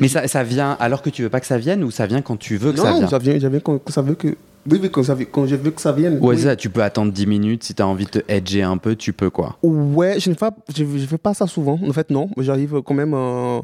[0.01, 2.23] Mais ça, ça vient alors que tu veux pas que ça vienne ou ça vient
[2.23, 4.03] quand tu veux que non, ça non, vienne ça vient, ça vient quand, quand ça
[4.03, 4.29] veut que.
[4.71, 6.19] Oui, oui, quand, ça, vient- quand je veux que ça vienne.
[6.21, 6.43] Ouais, oui.
[6.43, 8.95] ça, tu peux attendre 10 minutes si tu as envie de te edger un peu,
[8.95, 9.57] tu peux quoi.
[9.63, 11.79] Ouais, je ne fais, pas- je, je fais pas ça souvent.
[11.87, 12.31] En fait, non.
[12.37, 13.15] Mais J'arrive quand même.
[13.15, 13.61] euh,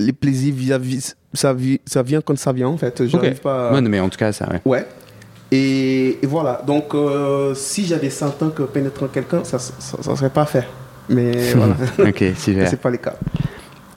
[0.00, 1.16] les plaisirs vis-à-vis.
[1.34, 3.06] Ça, vi- ça vient quand ça vient, en fait.
[3.06, 3.40] J'arrive Ok.
[3.40, 3.72] pas.
[3.72, 4.60] Ouais, non, mais en tout cas, ça, ouais.
[4.64, 4.86] Ouais.
[5.50, 6.62] Et, et voilà.
[6.66, 10.64] Donc, euh, si j'avais 100 ans que pénétrant quelqu'un, ça ne serait pas fait.
[11.08, 11.74] Mais voilà.
[11.98, 12.24] ok.
[12.36, 13.14] C'est pas le cas.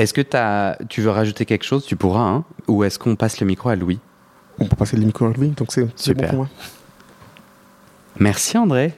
[0.01, 0.21] Est-ce que
[0.89, 1.85] tu veux rajouter quelque chose?
[1.85, 3.99] Tu pourras, hein Ou est-ce qu'on passe le micro à Louis?
[4.57, 6.29] On peut passer le micro à lui, donc c'est bon Super.
[6.29, 6.49] pour moi.
[8.17, 8.93] Merci André.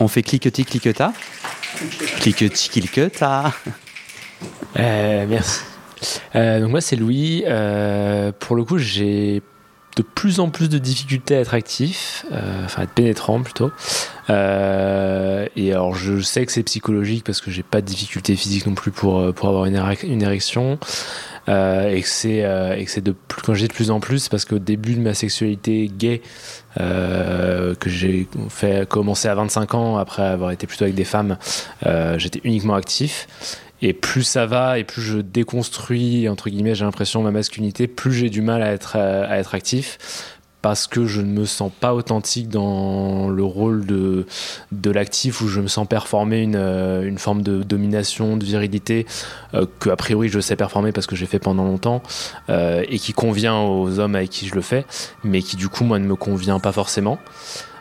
[0.00, 1.12] On fait cliquetis cliqueta.
[2.20, 3.52] Cliquetis cliqueta.
[4.78, 5.60] Euh, merci.
[6.34, 7.44] Euh, donc moi c'est Louis.
[7.46, 9.42] Euh, pour le coup j'ai
[9.96, 13.70] de plus en plus de difficultés à être actif, euh, enfin être pénétrant plutôt.
[14.28, 18.66] Euh, et alors je sais que c'est psychologique parce que j'ai pas de difficultés physiques
[18.66, 20.78] non plus pour, euh, pour avoir une, érec- une érection.
[21.48, 22.38] Euh, et que c'est
[22.76, 24.94] et que c'est de plus quand dis de plus en plus c'est parce qu'au début
[24.96, 26.20] de ma sexualité gay
[26.76, 31.38] que j'ai fait commencer à 25 ans après avoir été plutôt avec des femmes
[32.16, 33.28] j'étais uniquement actif
[33.86, 38.12] et plus ça va et plus je déconstruis entre guillemets j'ai l'impression ma masculinité plus
[38.12, 39.98] j'ai du mal à être euh, à être actif.
[40.62, 44.26] Parce que je ne me sens pas authentique dans le rôle de,
[44.72, 49.06] de l'actif où je me sens performer une, euh, une forme de domination, de virilité
[49.54, 52.02] euh, que a priori je sais performer parce que j'ai fait pendant longtemps
[52.48, 54.86] euh, et qui convient aux hommes avec qui je le fais
[55.22, 57.20] mais qui du coup moi ne me convient pas forcément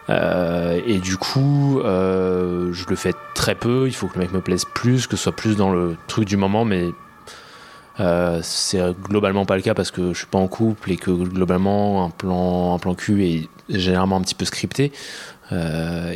[0.09, 3.87] euh, et du coup, euh, je le fais très peu.
[3.87, 6.25] Il faut que le mec me plaise plus, que ce soit plus dans le truc
[6.25, 6.89] du moment, mais
[7.99, 11.11] euh, c'est globalement pas le cas parce que je suis pas en couple et que
[11.11, 14.91] globalement un plan, un plan cul est généralement un petit peu scripté.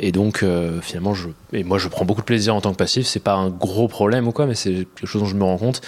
[0.01, 0.43] Et donc
[0.81, 3.05] finalement, je, et moi je prends beaucoup de plaisir en tant que passif.
[3.05, 5.59] C'est pas un gros problème ou quoi, mais c'est quelque chose dont je me rends
[5.59, 5.81] compte.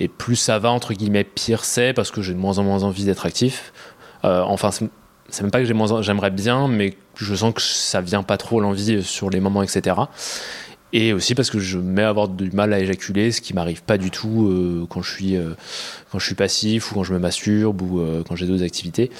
[0.00, 2.82] Et plus ça va entre guillemets, pire c'est parce que j'ai de moins en moins
[2.82, 3.72] envie d'être actif.
[4.24, 4.70] Enfin,
[5.28, 5.66] c'est même pas que
[6.02, 9.96] j'aimerais bien, mais je sens que ça vient pas trop l'envie sur les moments, etc.
[10.92, 13.82] Et aussi parce que je mets à avoir du mal à éjaculer, ce qui m'arrive
[13.82, 15.50] pas du tout euh, quand je suis euh,
[16.10, 19.10] quand je suis passif ou quand je me masturbe ou euh, quand j'ai d'autres activités.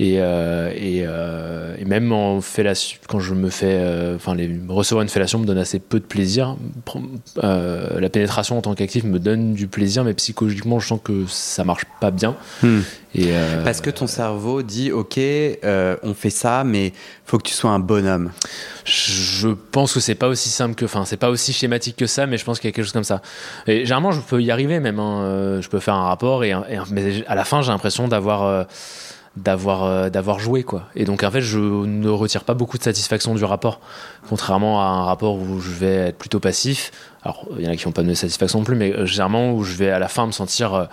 [0.00, 4.36] Et, euh, et, euh, et, même en fellation, quand je me fais, euh, enfin,
[4.68, 6.56] recevoir une fellation me donne assez peu de plaisir.
[7.42, 11.64] la pénétration en tant qu'actif me donne du plaisir, mais psychologiquement, je sens que ça
[11.64, 12.36] marche pas bien.
[12.62, 12.80] Hmm.
[13.16, 13.30] Et
[13.64, 15.18] Parce que ton cerveau dit, ok,
[15.64, 16.92] on fait ça, mais
[17.24, 18.30] faut que tu sois un bonhomme.
[18.84, 22.26] Je pense que c'est pas aussi simple que, enfin, c'est pas aussi schématique que ça,
[22.26, 23.20] mais je pense qu'il y a quelque chose comme ça.
[23.66, 25.00] Et généralement, je peux y arriver même.
[25.00, 28.68] Hein, je peux faire un rapport, et, et mais à la fin, j'ai l'impression d'avoir
[29.38, 30.84] d'avoir euh, d'avoir joué quoi.
[30.94, 33.80] Et donc en fait je ne retire pas beaucoup de satisfaction du rapport
[34.28, 36.90] contrairement à un rapport où je vais être plutôt passif.
[37.22, 39.52] Alors il y en a qui n'ont pas de satisfaction non plus mais euh, généralement
[39.52, 40.84] où je vais à la fin me sentir euh,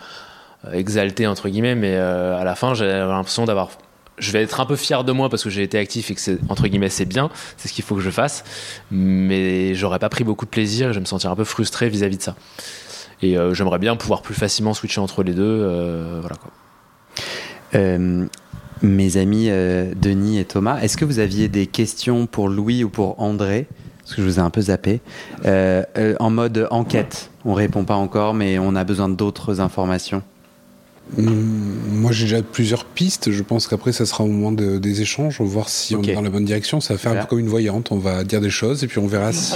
[0.72, 3.70] exalté entre guillemets mais à la fin j'ai l'impression d'avoir
[4.18, 6.22] je vais être un peu fier de moi parce que j'ai été actif et que
[6.22, 8.44] c'est entre guillemets c'est bien c'est ce qu'il faut que je fasse
[8.90, 11.88] mais j'aurais pas pris beaucoup de plaisir et je vais me sentir un peu frustré
[11.88, 12.36] vis-à-vis de ça.
[13.22, 16.52] Et j'aimerais bien pouvoir plus facilement switcher entre les deux voilà quoi
[17.74, 18.26] euh,
[18.82, 22.90] mes amis euh, Denis et Thomas, est-ce que vous aviez des questions pour Louis ou
[22.90, 23.68] pour André?
[24.00, 25.02] Parce que je vous ai un peu zappé.
[25.46, 25.84] Euh,
[26.20, 30.22] en mode enquête, on répond pas encore, mais on a besoin d'autres informations.
[31.18, 31.32] Hmm,
[31.92, 33.32] moi, j'ai déjà plusieurs pistes.
[33.32, 35.40] Je pense qu'après, ça sera au moment des échanges.
[35.40, 36.82] On va voir si on est dans la bonne direction.
[36.82, 37.92] Ça va faire un peu comme une voyante.
[37.92, 39.56] On va dire des choses et puis on verra si,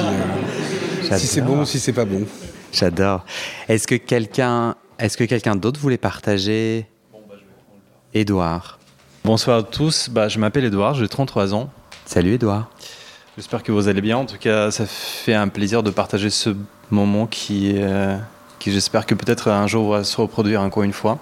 [1.04, 2.24] si c'est bon ou si c'est pas bon.
[2.72, 3.26] J'adore.
[3.68, 6.86] Est-ce que quelqu'un, est-ce que quelqu'un d'autre voulait partager
[8.14, 8.80] Édouard.
[9.24, 11.70] Bonsoir à tous, bah, je m'appelle Édouard, j'ai 33 ans.
[12.06, 12.70] Salut Édouard.
[13.38, 14.18] J'espère que vous allez bien.
[14.18, 16.56] En tout cas, ça fait un plaisir de partager ce
[16.90, 18.18] moment qui, euh,
[18.58, 21.20] qui j'espère que peut-être un jour va se reproduire encore une fois.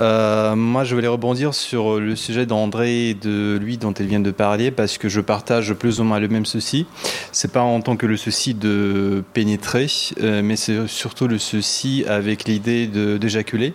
[0.00, 4.20] Euh, moi, je voulais rebondir sur le sujet d'André et de lui dont elle vient
[4.20, 6.86] de parler parce que je partage plus ou moins le même souci.
[7.32, 9.86] C'est pas en tant que le souci de pénétrer,
[10.20, 13.74] euh, mais c'est surtout le souci avec l'idée d'éjaculer.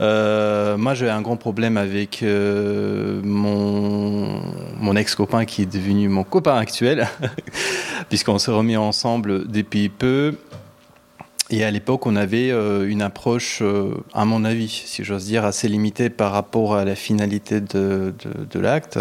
[0.00, 4.42] Euh, moi, j'ai un grand problème avec mon,
[4.80, 7.08] mon ex-copain qui est devenu mon copain actuel,
[8.08, 10.34] puisqu'on s'est remis ensemble depuis peu.
[11.50, 15.44] Et à l'époque, on avait euh, une approche, euh, à mon avis, si j'ose dire,
[15.44, 18.14] assez limitée par rapport à la finalité de,
[18.54, 18.98] l'acte,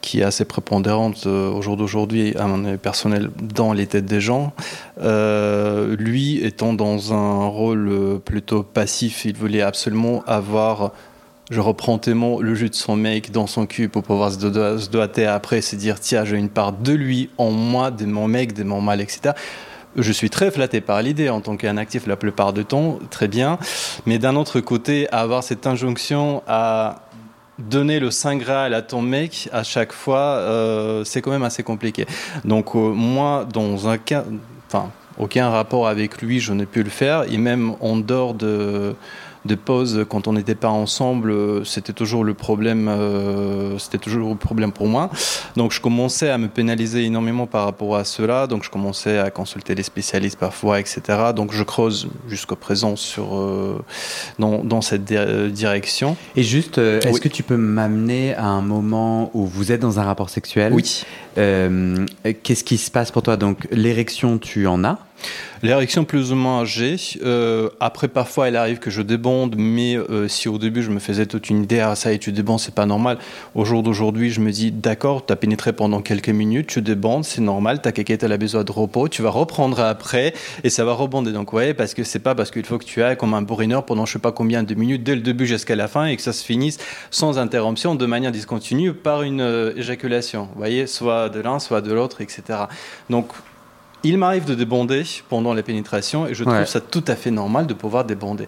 [0.00, 4.06] qui est assez prépondérante euh, au jour d'aujourd'hui, à mon avis personnel, dans les têtes
[4.06, 4.52] des gens.
[5.00, 10.92] lui étant dans un rôle plutôt passif, il voulait absolument avoir
[11.50, 14.88] je reprends tes mots, le jus de son mec dans son cul pour pouvoir se
[14.88, 18.52] doiter après, se dire tiens, j'ai une part de lui en moi, de mon mec,
[18.52, 19.34] de mon mal, etc.
[19.96, 23.26] Je suis très flatté par l'idée en tant qu'un actif la plupart du temps, très
[23.26, 23.58] bien.
[24.06, 27.02] Mais d'un autre côté, avoir cette injonction à
[27.58, 31.62] donner le Saint Graal à ton mec à chaque fois, euh, c'est quand même assez
[31.62, 32.06] compliqué.
[32.44, 34.24] Donc euh, moi, dans un cas,
[34.68, 37.24] enfin, aucun rapport avec lui, je n'ai pu le faire.
[37.30, 38.94] Et même en dehors de
[39.44, 42.88] de pause quand on n'était pas ensemble, euh, c'était toujours le problème.
[42.88, 45.10] Euh, c'était toujours le problème pour moi.
[45.56, 48.46] Donc je commençais à me pénaliser énormément par rapport à cela.
[48.46, 51.00] Donc je commençais à consulter les spécialistes parfois, etc.
[51.34, 53.82] Donc je creuse jusqu'au présent sur euh,
[54.38, 56.16] dans, dans, cette direction.
[56.36, 60.04] Et juste, est-ce que tu peux m'amener à un moment où vous êtes dans un
[60.04, 60.72] rapport sexuel?
[60.72, 61.04] Oui.
[61.34, 63.36] Qu'est-ce qui se passe pour toi?
[63.36, 64.98] Donc l'érection, tu en as
[65.62, 66.96] L'érection plus ou moins âgée.
[67.22, 71.00] Euh, après, parfois, elle arrive que je débonde, mais euh, si au début, je me
[71.00, 73.18] faisais toute une idée, ah, ça et tu débondes, c'est pas normal.
[73.54, 77.26] Au jour d'aujourd'hui, je me dis, d'accord, tu as pénétré pendant quelques minutes, tu débondes,
[77.26, 80.32] c'est normal, ta caquette, elle a besoin de repos, tu vas reprendre après
[80.64, 81.32] et ça va rebonder.
[81.32, 83.84] Donc, ouais, parce que c'est pas parce qu'il faut que tu ailles comme un bourrineur
[83.84, 86.22] pendant je sais pas combien de minutes, dès le début jusqu'à la fin, et que
[86.22, 86.78] ça se finisse
[87.10, 90.48] sans interruption, de manière discontinue, par une euh, éjaculation.
[90.52, 92.60] Vous voyez, soit de l'un, soit de l'autre, etc.
[93.10, 93.28] Donc,
[94.02, 97.66] il m'arrive de débonder pendant la pénétration et je trouve ça tout à fait normal
[97.66, 98.46] de pouvoir débonder.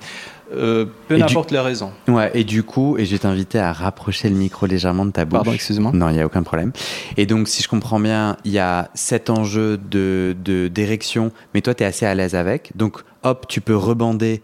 [0.54, 1.92] Euh, peu importe les raisons.
[2.08, 5.24] Ouais, et du coup, et je vais t'inviter à rapprocher le micro légèrement de ta
[5.24, 5.38] bouche.
[5.38, 5.92] Pardon, excuse-moi.
[5.94, 6.72] Non, il n'y a aucun problème.
[7.16, 10.36] Et donc, si je comprends bien, il y a cet enjeu de,
[10.68, 12.72] d'érection, mais toi, tu es assez à l'aise avec.
[12.74, 14.42] Donc, hop, tu peux rebander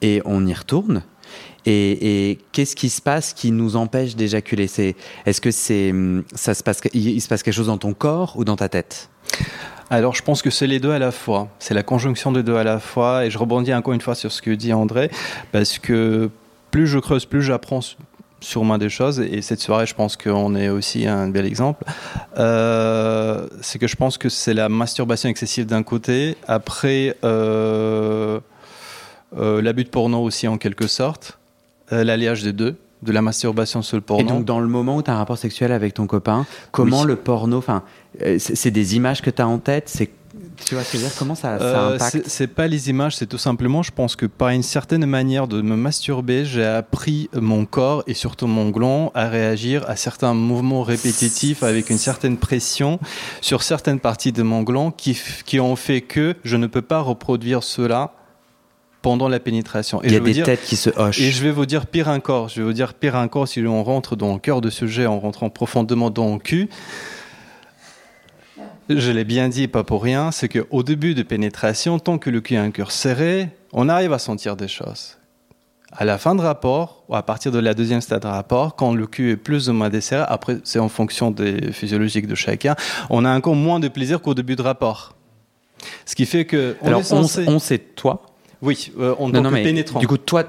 [0.00, 1.02] et on y retourne.
[1.66, 4.68] Et, et qu'est-ce qui se passe qui nous empêche d'éjaculer?
[4.68, 4.94] C'est,
[5.26, 5.92] Est-ce que c'est,
[6.34, 9.10] ça se passe, il se passe quelque chose dans ton corps ou dans ta tête?
[9.90, 11.48] Alors, je pense que c'est les deux à la fois.
[11.58, 13.24] C'est la conjonction des deux à la fois.
[13.24, 15.10] Et je rebondis encore une fois sur ce que dit André,
[15.50, 16.30] parce que
[16.70, 17.80] plus je creuse, plus j'apprends
[18.56, 19.20] moi des choses.
[19.20, 21.84] Et cette soirée, je pense qu'on est aussi un bel exemple.
[22.38, 26.36] Euh, c'est que je pense que c'est la masturbation excessive d'un côté.
[26.46, 28.40] Après, euh,
[29.36, 31.38] euh, l'abus de porno aussi, en quelque sorte.
[31.90, 34.22] L'alliage des deux de la masturbation sur le porno.
[34.24, 37.04] Et donc, dans le moment où tu as un rapport sexuel avec ton copain, comment
[37.04, 37.82] le porno, enfin,
[38.22, 40.10] euh, c'est des images que tu as en tête, c'est
[40.66, 42.66] Tu vois ce que je veux dire Comment ça, ça Euh, impacte c'est- C'est pas
[42.66, 46.44] les images, c'est tout simplement, je pense que par une certaine manière de me masturber,
[46.44, 51.90] j'ai appris mon corps et surtout mon gland à réagir à certains mouvements répétitifs avec
[51.90, 52.98] une certaine pression
[53.40, 57.00] sur certaines parties de mon gland qui, qui ont fait que je ne peux pas
[57.00, 58.12] reproduire cela
[59.02, 60.02] pendant la pénétration.
[60.02, 61.20] Et Il y a des dire- têtes qui se hochent.
[61.20, 62.48] et je vais vous dire pire encore.
[62.48, 65.20] Je vais vous dire pire encore si on rentre dans le cœur de sujet en
[65.20, 66.68] rentrant profondément dans le cul.
[68.88, 72.40] Je l'ai bien dit, pas pour rien, c'est qu'au début de pénétration, tant que le
[72.40, 75.18] cul a un cœur serré, on arrive à sentir des choses.
[75.92, 78.94] À la fin de rapport, ou à partir de la deuxième stade de rapport, quand
[78.94, 82.76] le cul est plus ou moins desserré, après c'est en fonction des physiologiques de chacun,
[83.10, 85.14] on a encore moins de plaisir qu'au début de rapport.
[86.06, 88.22] Ce qui fait que on Alors, on, on c'est toi.
[88.60, 90.00] Oui, euh, en Non, tant non, que mais pénétrant.
[90.00, 90.42] du coup, toi,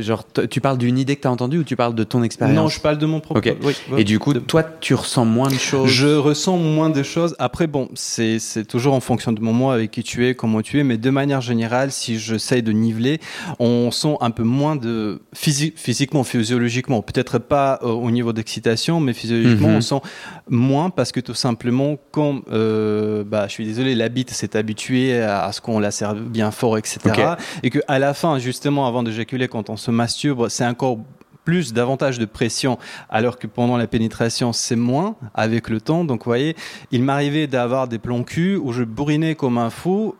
[0.00, 2.56] genre, tu parles d'une idée que tu as entendue ou tu parles de ton expérience
[2.56, 3.40] Non, je parle de mon propre.
[3.40, 3.56] Ok.
[3.64, 5.88] oui, Et du coup, de- toi, tu ressens moins de choses.
[5.90, 7.34] Je ressens moins de choses.
[7.40, 8.38] Après, bon, c'est
[8.68, 11.10] toujours en fonction de mon moi avec qui tu es, comment tu es, mais de
[11.10, 13.18] manière générale, si j'essaye de niveler,
[13.58, 19.00] on sent un peu moins de physi- physiquement, physiologiquement, peut-être pas euh, au niveau d'excitation,
[19.00, 19.76] mais physiologiquement, Mhm.
[19.76, 20.00] on sent
[20.48, 25.20] moins parce que tout simplement, comme, euh, bah, je suis désolé, la bite s'est habituée
[25.20, 26.98] à, à ce qu'on la serve bien fort, etc.
[27.06, 27.20] Ok.
[27.62, 30.98] Et que à la fin, justement, avant d'éjaculer, quand on se masturbe, c'est encore
[31.44, 32.78] plus davantage de pression
[33.10, 36.04] alors que pendant la pénétration c'est moins avec le temps.
[36.04, 36.56] Donc vous voyez
[36.92, 40.14] il m'arrivait d'avoir des plans cul où je bourrinais comme un fou.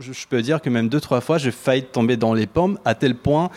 [0.00, 2.78] Je, je peux dire que même deux trois fois j'ai failli tomber dans les pommes
[2.84, 3.50] à tel point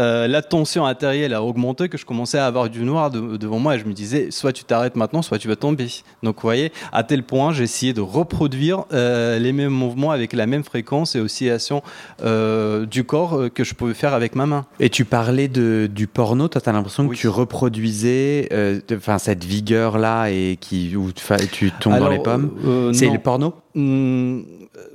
[0.00, 3.58] euh, la tension artérielle a augmenté que je commençais à avoir du noir de- devant
[3.58, 5.88] moi et je me disais soit tu t'arrêtes maintenant soit tu vas tomber.
[6.22, 10.32] Donc vous voyez à tel point j'ai essayé de reproduire euh, les mêmes mouvements avec
[10.32, 11.82] la même fréquence et oscillation
[12.24, 14.64] euh, du corps que je pouvais faire avec ma main.
[14.80, 17.16] Et tu parlais de, du porno, toi, t'as l'impression Oui.
[17.16, 18.48] que tu reproduisais
[18.92, 21.22] enfin, cette vigueur-là et qui, où tu,
[21.52, 22.50] tu tombes dans les pommes.
[22.92, 23.54] C'est le porno?
[23.74, 24.40] Hmm,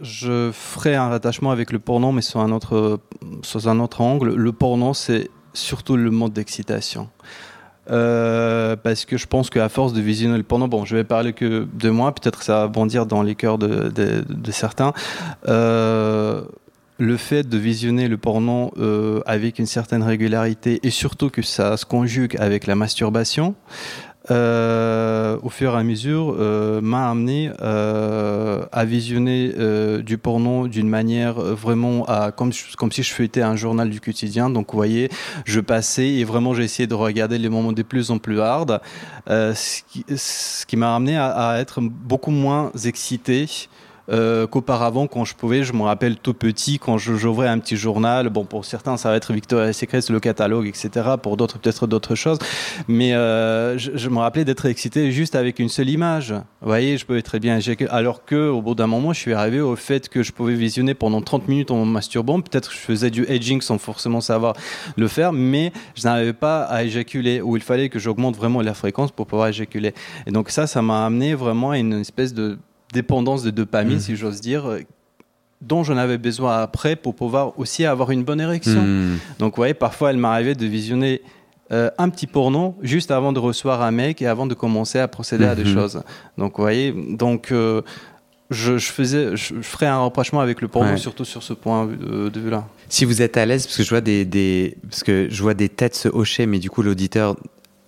[0.02, 3.00] je ferai un rattachement avec le porno, mais sur un autre,
[3.44, 4.34] sous un autre angle.
[4.34, 7.10] Le porno, c'est surtout le mode d'excitation.
[7.92, 11.34] Euh, parce que je pense qu'à force de visionner le porno, bon, je vais parler
[11.34, 14.94] que de moi, peut-être ça va bondir dans les cœurs de certains.
[15.48, 16.44] Euh,
[16.98, 21.76] le fait de visionner le porno euh, avec une certaine régularité et surtout que ça
[21.78, 23.56] se conjugue avec la masturbation,
[24.32, 30.68] euh, au fur et à mesure, euh, m'a amené euh, à visionner euh, du porno
[30.68, 34.50] d'une manière euh, vraiment à, comme, comme si je feuilletais un journal du quotidien.
[34.50, 35.10] Donc, vous voyez,
[35.46, 38.82] je passais et vraiment j'ai essayé de regarder les moments de plus en plus hard,
[39.30, 40.06] euh, ce qui,
[40.68, 43.48] qui m'a amené à, à être beaucoup moins excité.
[44.10, 48.30] Euh, qu'auparavant quand je pouvais, je me rappelle tout petit quand j'ouvrais un petit journal.
[48.30, 50.90] Bon, pour certains, ça va être Victoria's Secret, le catalogue, etc.
[51.22, 52.38] Pour d'autres, peut-être d'autres choses.
[52.88, 56.32] Mais euh, je, me rappelais d'être excité juste avec une seule image.
[56.32, 57.60] Vous voyez, je pouvais très bien.
[57.90, 60.94] Alors que, au bout d'un moment, je suis arrivé au fait que je pouvais visionner
[60.94, 62.42] pendant 30 minutes en masturbant.
[62.42, 64.54] Peut-être que je faisais du edging sans forcément savoir
[64.98, 67.42] le faire, mais je n'arrivais pas à éjaculer.
[67.42, 69.94] Ou il fallait que j'augmente vraiment la fréquence pour pouvoir éjaculer.
[70.28, 72.58] Et donc ça, ça m'a amené vraiment à une espèce de
[73.00, 74.00] dépendance de dopamine, Mhm.
[74.08, 74.80] si j'ose dire, euh,
[75.62, 78.82] dont j'en avais besoin après pour pouvoir aussi avoir une bonne érection.
[78.84, 79.18] Hmm.
[79.40, 81.22] Donc, vous voyez, parfois, il m'arrivait de visionner
[81.72, 85.08] euh, un petit porno juste avant de recevoir un mec et avant de commencer à
[85.08, 85.74] procéder à des Mhm.
[85.74, 86.04] choses.
[86.38, 86.94] Donc, vous voyez,
[87.24, 87.82] donc, euh,
[88.52, 90.98] je, je faisais, je, je ferais un rapprochement avec le porno, Ouais.
[90.98, 92.68] surtout sur ce point de, de vue-là.
[92.88, 95.56] Si vous êtes à l'aise, parce que je vois des, des- parce que je vois
[95.56, 97.36] des têtes se hocher, mais du coup l'auditeur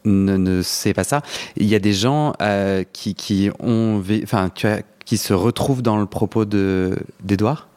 [0.06, 1.22] ne, ne sait pas ça.
[1.58, 5.82] Il y a des gens euh, qui, qui ont, enfin, tu as- qui se retrouvent
[5.82, 7.70] dans le propos de d'Edouard?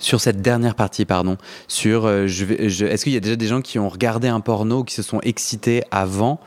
[0.00, 1.38] Sur cette dernière partie, pardon.
[1.68, 4.40] Sur, euh, je je- est-ce qu'il y a déjà des gens qui ont regardé un
[4.40, 6.40] porno, qui se sont excités avant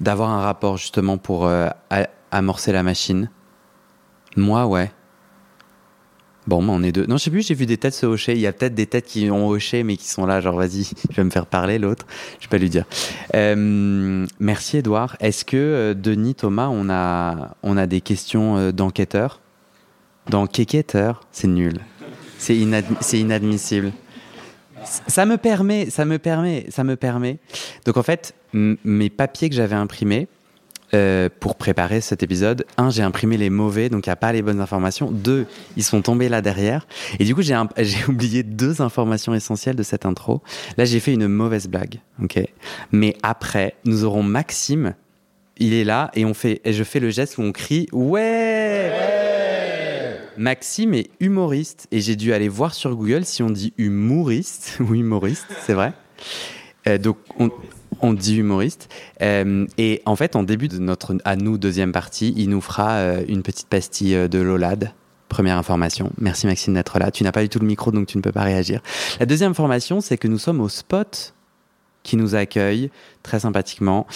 [0.00, 1.70] d'avoir un rapport justement pour euh,
[2.30, 3.30] amorcer la machine?
[4.36, 4.92] Moi, ouais.
[6.48, 7.06] Bon, bah, on est deux.
[7.06, 8.32] Non, je sais plus, j'ai vu des têtes se hocher.
[8.32, 10.84] Il y a peut-être des têtes qui ont hoché, mais qui sont là, genre, vas-y,
[11.10, 12.04] je vais me faire parler, l'autre.
[12.40, 12.84] Je vais pas lui dire.
[13.34, 15.16] Euh, merci, Edouard.
[15.20, 19.40] Est-ce que, euh, Denis, Thomas, on a, on a des questions euh, d'enquêteurs?
[20.30, 21.80] D'enquêteurs C'est nul.
[22.38, 23.92] C'est inad- c'est inadmissible.
[24.84, 27.38] Ça me permet, ça me permet, ça me permet.
[27.86, 30.26] Donc, en fait, mes papiers que j'avais imprimés,
[30.94, 32.66] euh, pour préparer cet épisode.
[32.76, 35.10] Un, j'ai imprimé les mauvais, donc il n'y a pas les bonnes informations.
[35.10, 36.86] Deux, ils sont tombés là derrière.
[37.18, 40.42] Et du coup, j'ai j'ai oublié deux informations essentielles de cette intro.
[40.76, 42.40] Là, j'ai fait une mauvaise blague, ok?
[42.92, 44.94] Mais après, nous aurons Maxime.
[45.56, 48.92] Il est là et on fait, et je fais le geste où on crie ouais.
[50.36, 54.94] Maxime est humoriste et j'ai dû aller voir sur Google si on dit humoriste ou
[54.94, 55.92] humoriste, c'est vrai?
[56.86, 57.50] Euh, donc on,
[58.02, 58.88] on dit humoriste.
[59.22, 62.90] Euh, et en fait, en début de notre, à nous, deuxième partie, il nous fera
[62.90, 64.92] euh, une petite pastille euh, de Lolade
[65.28, 66.10] Première information.
[66.18, 67.10] Merci Maxime d'être là.
[67.10, 68.82] Tu n'as pas du tout le micro, donc tu ne peux pas réagir.
[69.18, 71.32] La deuxième information, c'est que nous sommes au spot
[72.02, 72.90] qui nous accueille
[73.22, 74.06] très sympathiquement.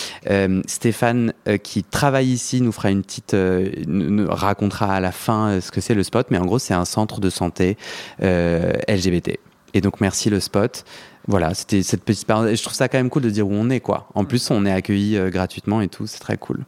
[0.66, 1.32] Stéphane,
[1.62, 5.94] qui travaille ici, nous fera une petite, nous racontera à la fin ce que c'est
[5.94, 7.78] le spot, mais en gros, c'est un centre de santé
[8.20, 9.38] LGBT.
[9.72, 10.84] Et donc, merci le spot.
[11.28, 12.58] Voilà, c'était cette petite parenthèse.
[12.58, 14.08] Je trouve ça quand même cool de dire où on est, quoi.
[14.14, 16.64] En plus, on est accueilli gratuitement et tout, c'est très cool.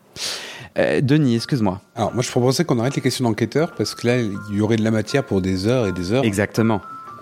[0.76, 1.80] Denis, excuse-moi.
[1.96, 4.76] Alors, moi, je proposais qu'on arrête les questions d'enquêteurs parce que là, il y aurait
[4.76, 6.24] de la matière pour des heures et des heures.
[6.24, 6.80] Exactement.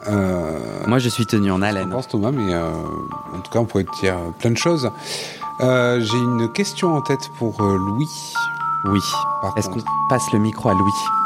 [0.09, 1.89] Euh, Moi, je suis tenu en haleine.
[1.89, 2.70] Je pense, Thomas, mais euh,
[3.34, 4.91] en tout cas, on pourrait te dire plein de choses.
[5.61, 8.09] Euh, j'ai une question en tête pour Louis.
[8.84, 9.01] Oui.
[9.57, 11.26] Est-ce qu'on passe le micro à Louis?